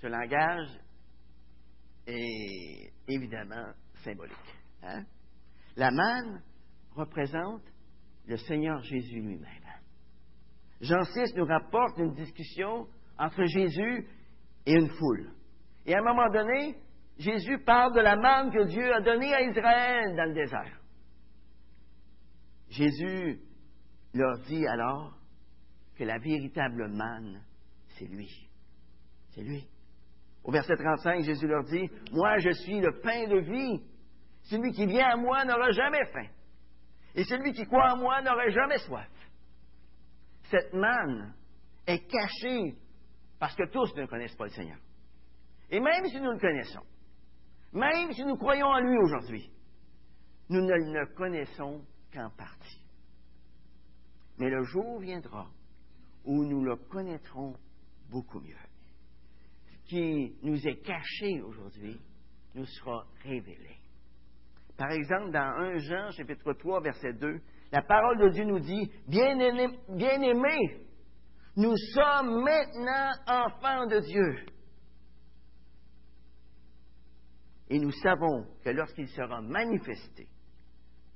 Ce 0.00 0.08
langage 0.08 0.68
est 2.08 2.92
évidemment 3.06 3.72
symbolique. 4.02 4.36
Hein? 4.82 5.04
La 5.76 5.92
manne 5.92 6.42
représente 6.96 7.62
le 8.26 8.36
Seigneur 8.36 8.82
Jésus 8.82 9.20
lui-même. 9.20 9.62
Jean 10.80 11.04
6 11.04 11.36
nous 11.36 11.46
rapporte 11.46 11.98
une 11.98 12.14
discussion 12.14 12.88
entre 13.16 13.44
Jésus 13.44 14.08
et 14.66 14.72
une 14.72 14.88
foule. 14.88 15.30
Et 15.86 15.94
à 15.94 16.00
un 16.00 16.02
moment 16.02 16.28
donné, 16.30 16.74
Jésus 17.16 17.60
parle 17.60 17.94
de 17.94 18.00
la 18.00 18.16
manne 18.16 18.50
que 18.50 18.64
Dieu 18.64 18.92
a 18.92 19.00
donnée 19.02 19.32
à 19.32 19.42
Israël 19.42 20.16
dans 20.16 20.24
le 20.24 20.34
désert. 20.34 20.75
Jésus 22.68 23.40
leur 24.14 24.38
dit 24.40 24.66
alors 24.66 25.16
que 25.96 26.04
la 26.04 26.18
véritable 26.18 26.88
manne, 26.88 27.42
c'est 27.98 28.06
lui. 28.06 28.30
C'est 29.30 29.42
lui. 29.42 29.66
Au 30.44 30.52
verset 30.52 30.76
35, 30.76 31.24
Jésus 31.24 31.46
leur 31.46 31.64
dit, 31.64 31.90
Moi 32.12 32.38
je 32.38 32.50
suis 32.50 32.80
le 32.80 33.00
pain 33.00 33.26
de 33.28 33.38
vie. 33.38 33.82
Celui 34.42 34.72
qui 34.72 34.86
vient 34.86 35.08
à 35.08 35.16
moi 35.16 35.44
n'aura 35.44 35.70
jamais 35.70 36.04
faim. 36.06 36.28
Et 37.14 37.24
celui 37.24 37.52
qui 37.52 37.64
croit 37.64 37.92
en 37.92 37.96
moi 37.96 38.22
n'aurait 38.22 38.52
jamais 38.52 38.78
soif. 38.78 39.10
Cette 40.50 40.72
manne 40.72 41.34
est 41.86 42.06
cachée 42.06 42.76
parce 43.38 43.56
que 43.56 43.68
tous 43.70 43.94
ne 43.96 44.06
connaissent 44.06 44.36
pas 44.36 44.44
le 44.44 44.50
Seigneur. 44.50 44.78
Et 45.70 45.80
même 45.80 46.06
si 46.06 46.20
nous 46.20 46.30
le 46.30 46.38
connaissons, 46.38 46.84
même 47.72 48.12
si 48.12 48.24
nous 48.24 48.36
croyons 48.36 48.66
en 48.66 48.80
lui 48.80 48.96
aujourd'hui, 48.98 49.50
nous 50.48 50.60
ne 50.60 50.72
le 50.72 51.06
connaissons 51.14 51.84
qu'en 52.16 52.30
partie. 52.30 52.80
Mais 54.38 54.48
le 54.48 54.64
jour 54.64 54.98
viendra 55.00 55.46
où 56.24 56.44
nous 56.44 56.64
le 56.64 56.76
connaîtrons 56.76 57.54
beaucoup 58.10 58.40
mieux. 58.40 58.56
Ce 59.66 59.88
qui 59.88 60.36
nous 60.42 60.66
est 60.66 60.82
caché 60.82 61.42
aujourd'hui 61.42 62.00
nous 62.54 62.64
sera 62.64 63.06
révélé. 63.22 63.76
Par 64.76 64.90
exemple, 64.90 65.30
dans 65.30 65.54
1 65.58 65.78
Jean, 65.78 66.10
chapitre 66.10 66.52
3, 66.54 66.80
verset 66.80 67.12
2, 67.14 67.40
la 67.72 67.82
parole 67.82 68.18
de 68.18 68.28
Dieu 68.30 68.44
nous 68.44 68.60
dit, 68.60 68.90
bien-aimés, 69.08 69.78
bien 69.88 70.18
nous 71.56 71.74
sommes 71.94 72.42
maintenant 72.42 73.12
enfants 73.26 73.86
de 73.86 74.00
Dieu. 74.00 74.46
Et 77.68 77.78
nous 77.78 77.90
savons 77.90 78.46
que 78.62 78.70
lorsqu'il 78.70 79.08
sera 79.08 79.40
manifesté, 79.40 80.28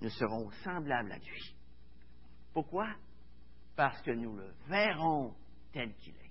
nous 0.01 0.09
serons 0.11 0.51
semblables 0.65 1.13
à 1.13 1.19
lui. 1.19 1.55
Pourquoi? 2.53 2.89
Parce 3.77 4.01
que 4.03 4.11
nous 4.11 4.35
le 4.37 4.53
verrons 4.69 5.35
tel 5.73 5.95
qu'il 5.97 6.15
est. 6.15 6.31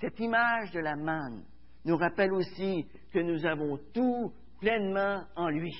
Cette 0.00 0.18
image 0.18 0.72
de 0.72 0.80
la 0.80 0.96
manne 0.96 1.44
nous 1.84 1.96
rappelle 1.96 2.32
aussi 2.32 2.86
que 3.12 3.20
nous 3.20 3.46
avons 3.46 3.78
tout 3.94 4.32
pleinement 4.60 5.24
en 5.36 5.48
lui. 5.48 5.72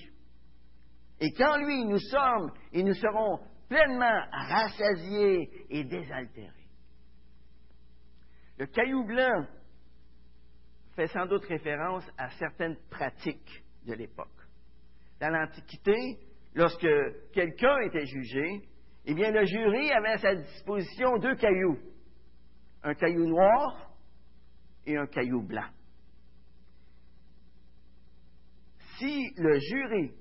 Et 1.20 1.32
qu'en 1.32 1.56
lui 1.58 1.84
nous 1.84 1.98
sommes 1.98 2.52
et 2.72 2.82
nous 2.82 2.94
serons 2.94 3.40
pleinement 3.68 4.20
rassasiés 4.30 5.66
et 5.70 5.84
désaltérés. 5.84 6.68
Le 8.58 8.66
caillou 8.66 9.04
blanc 9.04 9.46
fait 10.94 11.08
sans 11.08 11.26
doute 11.26 11.44
référence 11.46 12.04
à 12.18 12.30
certaines 12.30 12.76
pratiques 12.90 13.64
de 13.86 13.94
l'époque. 13.94 14.41
Dans 15.22 15.30
l'Antiquité, 15.30 16.18
lorsque 16.52 16.88
quelqu'un 17.32 17.78
était 17.82 18.06
jugé, 18.06 18.60
eh 19.04 19.14
bien, 19.14 19.30
le 19.30 19.44
jury 19.44 19.92
avait 19.92 20.14
à 20.14 20.18
sa 20.18 20.34
disposition 20.34 21.16
deux 21.18 21.36
cailloux, 21.36 21.78
un 22.82 22.94
caillou 22.94 23.28
noir 23.28 23.92
et 24.84 24.96
un 24.96 25.06
caillou 25.06 25.40
blanc. 25.42 25.68
Si 28.98 29.32
le 29.36 29.60
jury 29.60 30.12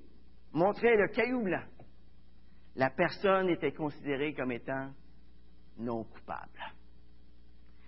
montrait 0.52 0.96
le 0.96 1.08
caillou 1.08 1.42
blanc, 1.42 1.66
la 2.76 2.90
personne 2.90 3.48
était 3.48 3.72
considérée 3.72 4.34
comme 4.34 4.52
étant 4.52 4.92
non 5.78 6.04
coupable. 6.04 6.62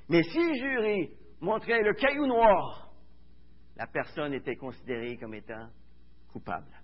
Mais 0.08 0.24
si 0.24 0.38
le 0.38 0.54
jury 0.54 1.16
montrait 1.40 1.80
le 1.80 1.94
caillou 1.94 2.26
noir, 2.26 2.92
la 3.76 3.86
personne 3.86 4.34
était 4.34 4.56
considérée 4.56 5.16
comme 5.16 5.34
étant 5.34 5.68
coupable. 6.32 6.83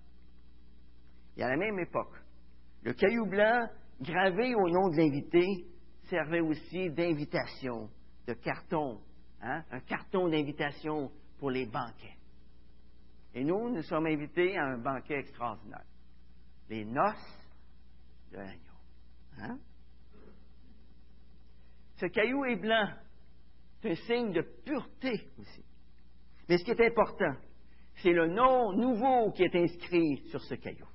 Et 1.37 1.43
à 1.43 1.49
la 1.49 1.57
même 1.57 1.79
époque, 1.79 2.15
le 2.83 2.93
caillou 2.93 3.25
blanc 3.25 3.67
gravé 4.01 4.55
au 4.55 4.69
nom 4.69 4.89
de 4.89 4.97
l'invité 4.97 5.45
servait 6.09 6.41
aussi 6.41 6.89
d'invitation, 6.89 7.89
de 8.27 8.33
carton, 8.33 8.99
hein, 9.41 9.63
un 9.71 9.79
carton 9.81 10.27
d'invitation 10.27 11.11
pour 11.37 11.51
les 11.51 11.65
banquets. 11.65 12.17
Et 13.33 13.43
nous, 13.43 13.69
nous 13.69 13.81
sommes 13.83 14.07
invités 14.07 14.57
à 14.57 14.65
un 14.65 14.77
banquet 14.77 15.19
extraordinaire. 15.19 15.85
Les 16.69 16.83
noces 16.83 17.39
de 18.31 18.37
l'agneau. 18.37 18.61
Hein? 19.39 19.57
Ce 21.95 22.07
caillou 22.07 22.45
est 22.45 22.57
blanc. 22.57 22.89
C'est 23.81 23.91
un 23.91 23.95
signe 23.95 24.31
de 24.33 24.41
pureté 24.41 25.29
aussi. 25.39 25.63
Mais 26.49 26.57
ce 26.57 26.63
qui 26.63 26.71
est 26.71 26.87
important, 26.87 27.35
c'est 28.01 28.11
le 28.11 28.27
nom 28.27 28.73
nouveau 28.73 29.31
qui 29.31 29.43
est 29.43 29.55
inscrit 29.55 30.17
sur 30.29 30.41
ce 30.41 30.55
caillou. 30.55 30.87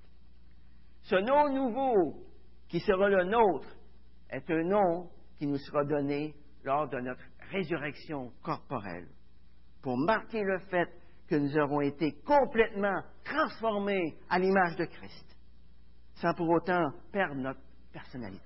Ce 1.08 1.14
nom 1.14 1.48
nouveau 1.54 2.14
qui 2.68 2.80
sera 2.80 3.08
le 3.08 3.22
nôtre 3.24 3.68
est 4.28 4.50
un 4.50 4.64
nom 4.64 5.08
qui 5.38 5.46
nous 5.46 5.58
sera 5.58 5.84
donné 5.84 6.34
lors 6.64 6.88
de 6.88 6.98
notre 6.98 7.22
résurrection 7.52 8.32
corporelle 8.42 9.06
pour 9.82 9.96
marquer 9.96 10.42
le 10.42 10.58
fait 10.68 10.88
que 11.28 11.36
nous 11.36 11.56
aurons 11.58 11.80
été 11.82 12.12
complètement 12.26 13.00
transformés 13.22 14.16
à 14.28 14.40
l'image 14.40 14.74
de 14.74 14.84
Christ, 14.86 15.36
sans 16.14 16.34
pour 16.34 16.48
autant 16.48 16.90
perdre 17.12 17.36
notre 17.36 17.60
personnalité. 17.92 18.42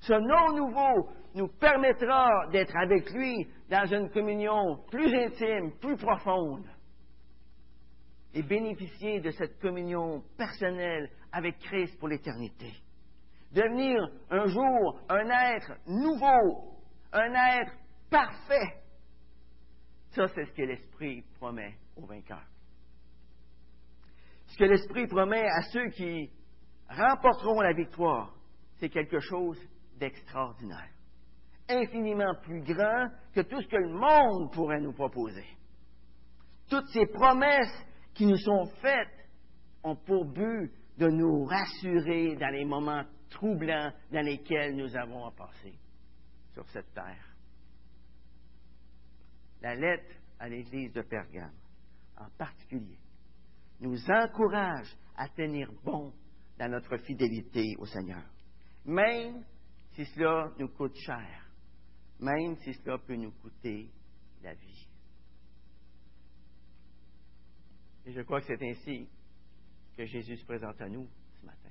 Ce 0.00 0.14
nom 0.14 0.56
nouveau 0.56 1.10
nous 1.36 1.48
permettra 1.60 2.48
d'être 2.50 2.76
avec 2.76 3.08
lui 3.12 3.46
dans 3.70 3.86
une 3.86 4.10
communion 4.10 4.78
plus 4.90 5.14
intime, 5.14 5.70
plus 5.80 5.96
profonde, 5.96 6.66
et 8.34 8.42
bénéficier 8.42 9.20
de 9.20 9.30
cette 9.30 9.58
communion 9.60 10.22
personnelle 10.36 11.10
avec 11.32 11.58
Christ 11.58 11.98
pour 11.98 12.08
l'éternité. 12.08 12.72
Devenir 13.52 13.98
un 14.30 14.46
jour 14.46 15.00
un 15.08 15.28
être 15.54 15.72
nouveau, 15.86 16.78
un 17.12 17.32
être 17.32 17.72
parfait. 18.10 18.82
Ça, 20.10 20.26
c'est 20.28 20.44
ce 20.44 20.52
que 20.52 20.62
l'Esprit 20.62 21.22
promet 21.38 21.74
aux 21.96 22.06
vainqueurs. 22.06 22.46
Ce 24.46 24.56
que 24.56 24.64
l'Esprit 24.64 25.06
promet 25.06 25.46
à 25.46 25.62
ceux 25.70 25.88
qui 25.90 26.30
remporteront 26.88 27.60
la 27.60 27.72
victoire, 27.72 28.34
c'est 28.78 28.88
quelque 28.88 29.20
chose 29.20 29.58
d'extraordinaire, 29.96 30.90
infiniment 31.68 32.34
plus 32.42 32.62
grand 32.62 33.08
que 33.34 33.40
tout 33.40 33.60
ce 33.60 33.68
que 33.68 33.76
le 33.76 33.92
monde 33.92 34.52
pourrait 34.52 34.80
nous 34.80 34.92
proposer. 34.92 35.46
Toutes 36.70 36.88
ces 36.88 37.06
promesses 37.06 37.86
qui 38.18 38.26
nous 38.26 38.36
sont 38.36 38.66
faites 38.82 39.30
ont 39.84 39.94
pour 39.94 40.24
but 40.24 40.72
de 40.98 41.06
nous 41.06 41.44
rassurer 41.44 42.34
dans 42.34 42.52
les 42.52 42.64
moments 42.64 43.04
troublants 43.30 43.92
dans 44.10 44.24
lesquels 44.24 44.74
nous 44.74 44.96
avons 44.96 45.24
à 45.24 45.30
passer. 45.30 45.78
sur 46.52 46.68
cette 46.70 46.92
terre. 46.92 47.36
La 49.62 49.76
lettre 49.76 50.16
à 50.40 50.48
l'Église 50.48 50.92
de 50.92 51.02
Pergame, 51.02 51.54
en 52.16 52.28
particulier, 52.36 52.98
nous 53.78 54.10
encourage 54.10 54.92
à 55.16 55.28
tenir 55.28 55.70
bon 55.84 56.12
dans 56.58 56.68
notre 56.68 56.96
fidélité 56.96 57.76
au 57.78 57.86
Seigneur, 57.86 58.24
même 58.84 59.44
si 59.92 60.04
cela 60.06 60.50
nous 60.58 60.68
coûte 60.70 60.96
cher, 60.96 61.46
même 62.18 62.56
si 62.56 62.74
cela 62.74 62.98
peut 62.98 63.14
nous 63.14 63.32
coûter 63.40 63.88
la 64.42 64.54
vie. 64.54 64.77
Et 68.08 68.12
je 68.12 68.22
crois 68.22 68.40
que 68.40 68.46
c'est 68.46 68.62
ainsi 68.62 69.06
que 69.94 70.06
Jésus 70.06 70.38
se 70.38 70.44
présente 70.46 70.80
à 70.80 70.88
nous 70.88 71.06
ce 71.38 71.44
matin. 71.44 71.68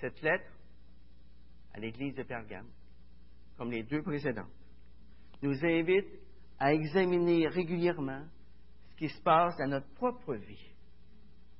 Cette 0.00 0.20
lettre 0.22 0.50
à 1.72 1.78
l'Église 1.78 2.16
de 2.16 2.24
Pergame, 2.24 2.66
comme 3.56 3.70
les 3.70 3.84
deux 3.84 4.02
précédentes, 4.02 4.50
nous 5.40 5.64
invite 5.64 6.08
à 6.58 6.74
examiner 6.74 7.46
régulièrement 7.46 8.26
ce 8.90 8.96
qui 8.96 9.08
se 9.08 9.22
passe 9.22 9.56
dans 9.58 9.68
notre 9.68 9.88
propre 9.94 10.34
vie 10.34 10.72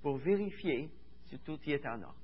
pour 0.02 0.16
vérifier 0.16 0.90
si 1.26 1.38
tout 1.38 1.60
y 1.64 1.74
est 1.74 1.86
en 1.86 2.02
ordre. 2.02 2.20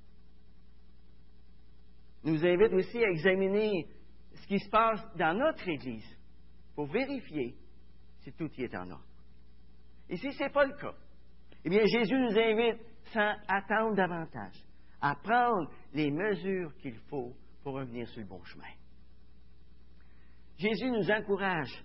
Nous 2.25 2.45
invite 2.45 2.73
aussi 2.73 2.99
à 2.99 3.11
examiner 3.11 3.87
ce 4.35 4.47
qui 4.49 4.59
se 4.59 4.69
passe 4.69 5.07
dans 5.15 5.39
notre 5.39 5.69
Église 5.69 6.19
pour 6.75 6.87
vérifier 6.87 7.57
si 8.23 8.33
tout 8.33 8.51
y 8.59 8.65
est 8.65 8.75
en 8.75 8.91
ordre. 8.91 9.08
Et 10.09 10.17
si 10.17 10.33
ce 10.33 10.45
n'est 10.45 10.51
pas 10.51 10.65
le 10.65 10.75
cas, 10.75 10.95
eh 11.65 11.69
bien, 11.69 11.85
Jésus 11.85 12.15
nous 12.15 12.39
invite, 12.39 12.81
sans 13.13 13.35
attendre 13.47 13.95
davantage, 13.95 14.65
à 15.01 15.15
prendre 15.17 15.71
les 15.93 16.11
mesures 16.11 16.75
qu'il 16.79 16.97
faut 17.11 17.35
pour 17.63 17.75
revenir 17.75 18.09
sur 18.09 18.21
le 18.21 18.27
bon 18.27 18.43
chemin. 18.45 18.65
Jésus 20.57 20.91
nous 20.91 21.11
encourage 21.11 21.85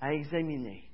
à 0.00 0.12
examiner 0.12 0.90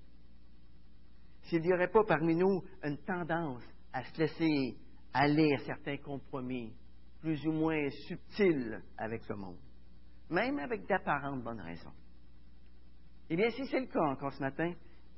s'il 1.42 1.62
n'y 1.62 1.72
aurait 1.72 1.88
pas 1.88 2.04
parmi 2.04 2.34
nous 2.34 2.62
une 2.82 2.98
tendance 2.98 3.62
à 3.92 4.04
se 4.04 4.18
laisser 4.20 4.76
aller 5.12 5.54
à 5.54 5.58
certains 5.64 5.96
compromis 5.98 6.74
plus 7.20 7.46
ou 7.46 7.52
moins 7.52 7.88
subtils 8.06 8.82
avec 8.96 9.26
le 9.28 9.36
monde, 9.36 9.58
même 10.30 10.58
avec 10.58 10.86
d'apparentes 10.86 11.42
bonnes 11.42 11.60
raisons. 11.60 11.92
Eh 13.32 13.36
bien, 13.36 13.48
si 13.48 13.64
c'est 13.68 13.80
le 13.80 13.86
cas 13.86 14.02
encore 14.02 14.34
ce 14.34 14.42
matin, 14.42 14.74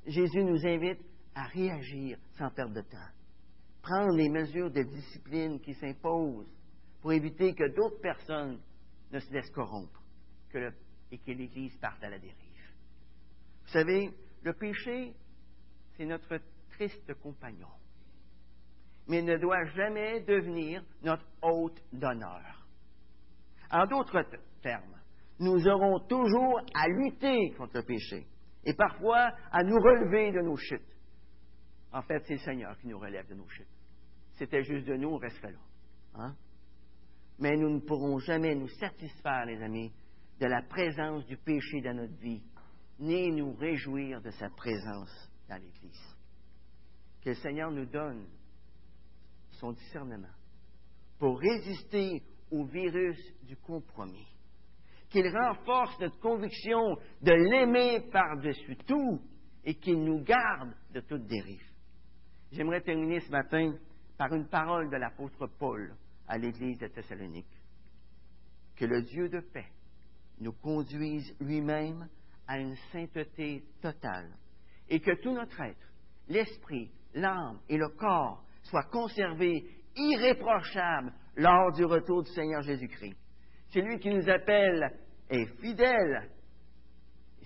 Jésus 0.07 0.41
nous 0.41 0.65
invite 0.65 1.01
à 1.35 1.47
réagir 1.47 2.17
sans 2.37 2.49
perdre 2.49 2.73
de 2.73 2.79
temps, 2.79 3.09
prendre 3.81 4.15
les 4.15 4.29
mesures 4.29 4.71
de 4.71 4.83
discipline 4.83 5.59
qui 5.59 5.73
s'imposent 5.73 6.49
pour 7.01 7.11
éviter 7.11 7.53
que 7.53 7.67
d'autres 7.75 7.99
personnes 7.99 8.61
ne 9.11 9.19
se 9.19 9.33
laissent 9.33 9.49
corrompre 9.49 10.01
et 11.11 11.17
que 11.17 11.31
l'Église 11.31 11.75
parte 11.75 12.01
à 12.05 12.09
la 12.09 12.17
dérive. 12.17 12.71
Vous 13.65 13.71
savez, 13.73 14.09
le 14.43 14.53
péché, 14.53 15.13
c'est 15.97 16.05
notre 16.05 16.39
triste 16.69 17.13
compagnon, 17.15 17.67
mais 19.09 19.19
il 19.19 19.25
ne 19.25 19.35
doit 19.35 19.65
jamais 19.75 20.21
devenir 20.21 20.85
notre 21.03 21.25
hôte 21.41 21.83
d'honneur. 21.91 22.65
En 23.69 23.85
d'autres 23.85 24.25
termes, 24.61 24.94
nous 25.39 25.67
aurons 25.67 25.99
toujours 26.07 26.59
à 26.73 26.87
lutter 26.87 27.51
contre 27.57 27.77
le 27.77 27.83
péché 27.83 28.25
et 28.63 28.73
parfois 28.73 29.31
à 29.51 29.63
nous 29.63 29.75
relever 29.75 30.31
de 30.31 30.41
nos 30.41 30.57
chutes. 30.57 30.81
En 31.91 32.01
fait, 32.01 32.23
c'est 32.25 32.33
le 32.33 32.39
Seigneur 32.39 32.77
qui 32.77 32.87
nous 32.87 32.99
relève 32.99 33.27
de 33.27 33.35
nos 33.35 33.47
chutes. 33.47 33.67
C'était 34.33 34.63
juste 34.63 34.87
de 34.87 34.95
nous, 34.95 35.09
on 35.09 35.17
resterait 35.17 35.51
là. 35.51 35.59
Hein? 36.15 36.35
Mais 37.39 37.55
nous 37.55 37.69
ne 37.69 37.79
pourrons 37.79 38.19
jamais 38.19 38.55
nous 38.55 38.67
satisfaire, 38.67 39.45
les 39.45 39.61
amis, 39.61 39.93
de 40.39 40.45
la 40.45 40.61
présence 40.63 41.25
du 41.25 41.37
péché 41.37 41.81
dans 41.81 41.95
notre 41.95 42.15
vie, 42.15 42.43
ni 42.99 43.31
nous 43.31 43.53
réjouir 43.53 44.21
de 44.21 44.31
sa 44.31 44.49
présence 44.49 45.31
dans 45.49 45.55
l'Église. 45.55 46.15
Que 47.23 47.29
le 47.29 47.35
Seigneur 47.35 47.71
nous 47.71 47.85
donne 47.85 48.25
son 49.51 49.71
discernement 49.71 50.27
pour 51.17 51.39
résister 51.39 52.21
au 52.51 52.65
virus 52.65 53.17
du 53.43 53.55
compromis. 53.57 54.27
Qu'il 55.09 55.27
renforce 55.27 55.99
notre 55.99 56.19
conviction 56.19 56.97
de 57.21 57.31
l'aimer 57.31 58.01
par-dessus 58.11 58.75
tout 58.87 59.21
et 59.63 59.75
qu'il 59.75 60.03
nous 60.03 60.23
garde 60.23 60.73
de 60.93 60.99
toute 61.01 61.25
dérive. 61.25 61.63
J'aimerais 62.51 62.81
terminer 62.81 63.19
ce 63.19 63.31
matin 63.31 63.75
par 64.17 64.33
une 64.33 64.47
parole 64.47 64.89
de 64.89 64.97
l'apôtre 64.97 65.47
Paul 65.59 65.95
à 66.27 66.37
l'Église 66.37 66.79
de 66.79 66.87
Thessalonique. 66.87 67.61
Que 68.75 68.85
le 68.85 69.01
Dieu 69.03 69.29
de 69.29 69.39
paix 69.39 69.67
nous 70.39 70.53
conduise 70.53 71.35
lui-même 71.39 72.07
à 72.47 72.59
une 72.59 72.75
sainteté 72.91 73.63
totale 73.81 74.31
et 74.89 74.99
que 74.99 75.21
tout 75.21 75.31
notre 75.31 75.59
être, 75.61 75.87
l'esprit, 76.27 76.91
l'âme 77.13 77.59
et 77.69 77.77
le 77.77 77.89
corps 77.89 78.43
soient 78.63 78.89
conservés 78.91 79.65
irréprochables 79.95 81.13
lors 81.37 81.71
du 81.73 81.85
retour 81.85 82.23
du 82.23 82.31
Seigneur 82.31 82.61
Jésus-Christ. 82.61 83.17
C'est 83.75 83.81
lui 83.81 83.99
qui 83.99 84.09
nous 84.09 84.29
appelle 84.29 84.89
est 85.29 85.47
fidèle. 85.59 86.31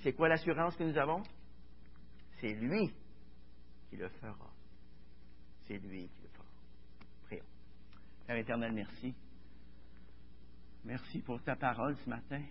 C'est 0.04 0.14
quoi 0.14 0.30
l'assurance 0.30 0.76
que 0.76 0.84
nous 0.84 0.96
avons? 0.96 1.24
C'est 2.40 2.54
lui 2.54 2.94
qui 3.90 3.96
le 3.96 4.08
fera. 4.10 4.54
C'est 5.66 5.80
lui 5.80 6.08
qui 6.08 6.22
le 6.22 6.30
fera. 6.30 6.46
Prions. 7.24 7.44
Père 8.28 8.36
éternel, 8.36 8.74
merci. 8.74 9.16
Merci 10.86 11.20
pour 11.24 11.42
ta 11.42 11.56
parole 11.56 11.98
ce 11.98 12.08
matin. 12.08 12.44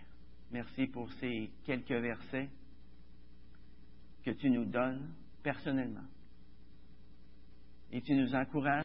Merci 0.50 0.88
pour 0.88 1.12
ces 1.12 1.48
quelques 1.64 1.92
versets 1.92 2.48
que 4.24 4.32
tu 4.32 4.50
nous 4.50 4.64
donnes 4.64 5.14
personnellement. 5.44 6.08
Et 7.92 8.02
tu 8.02 8.16
nous 8.16 8.34
encourages 8.34 8.76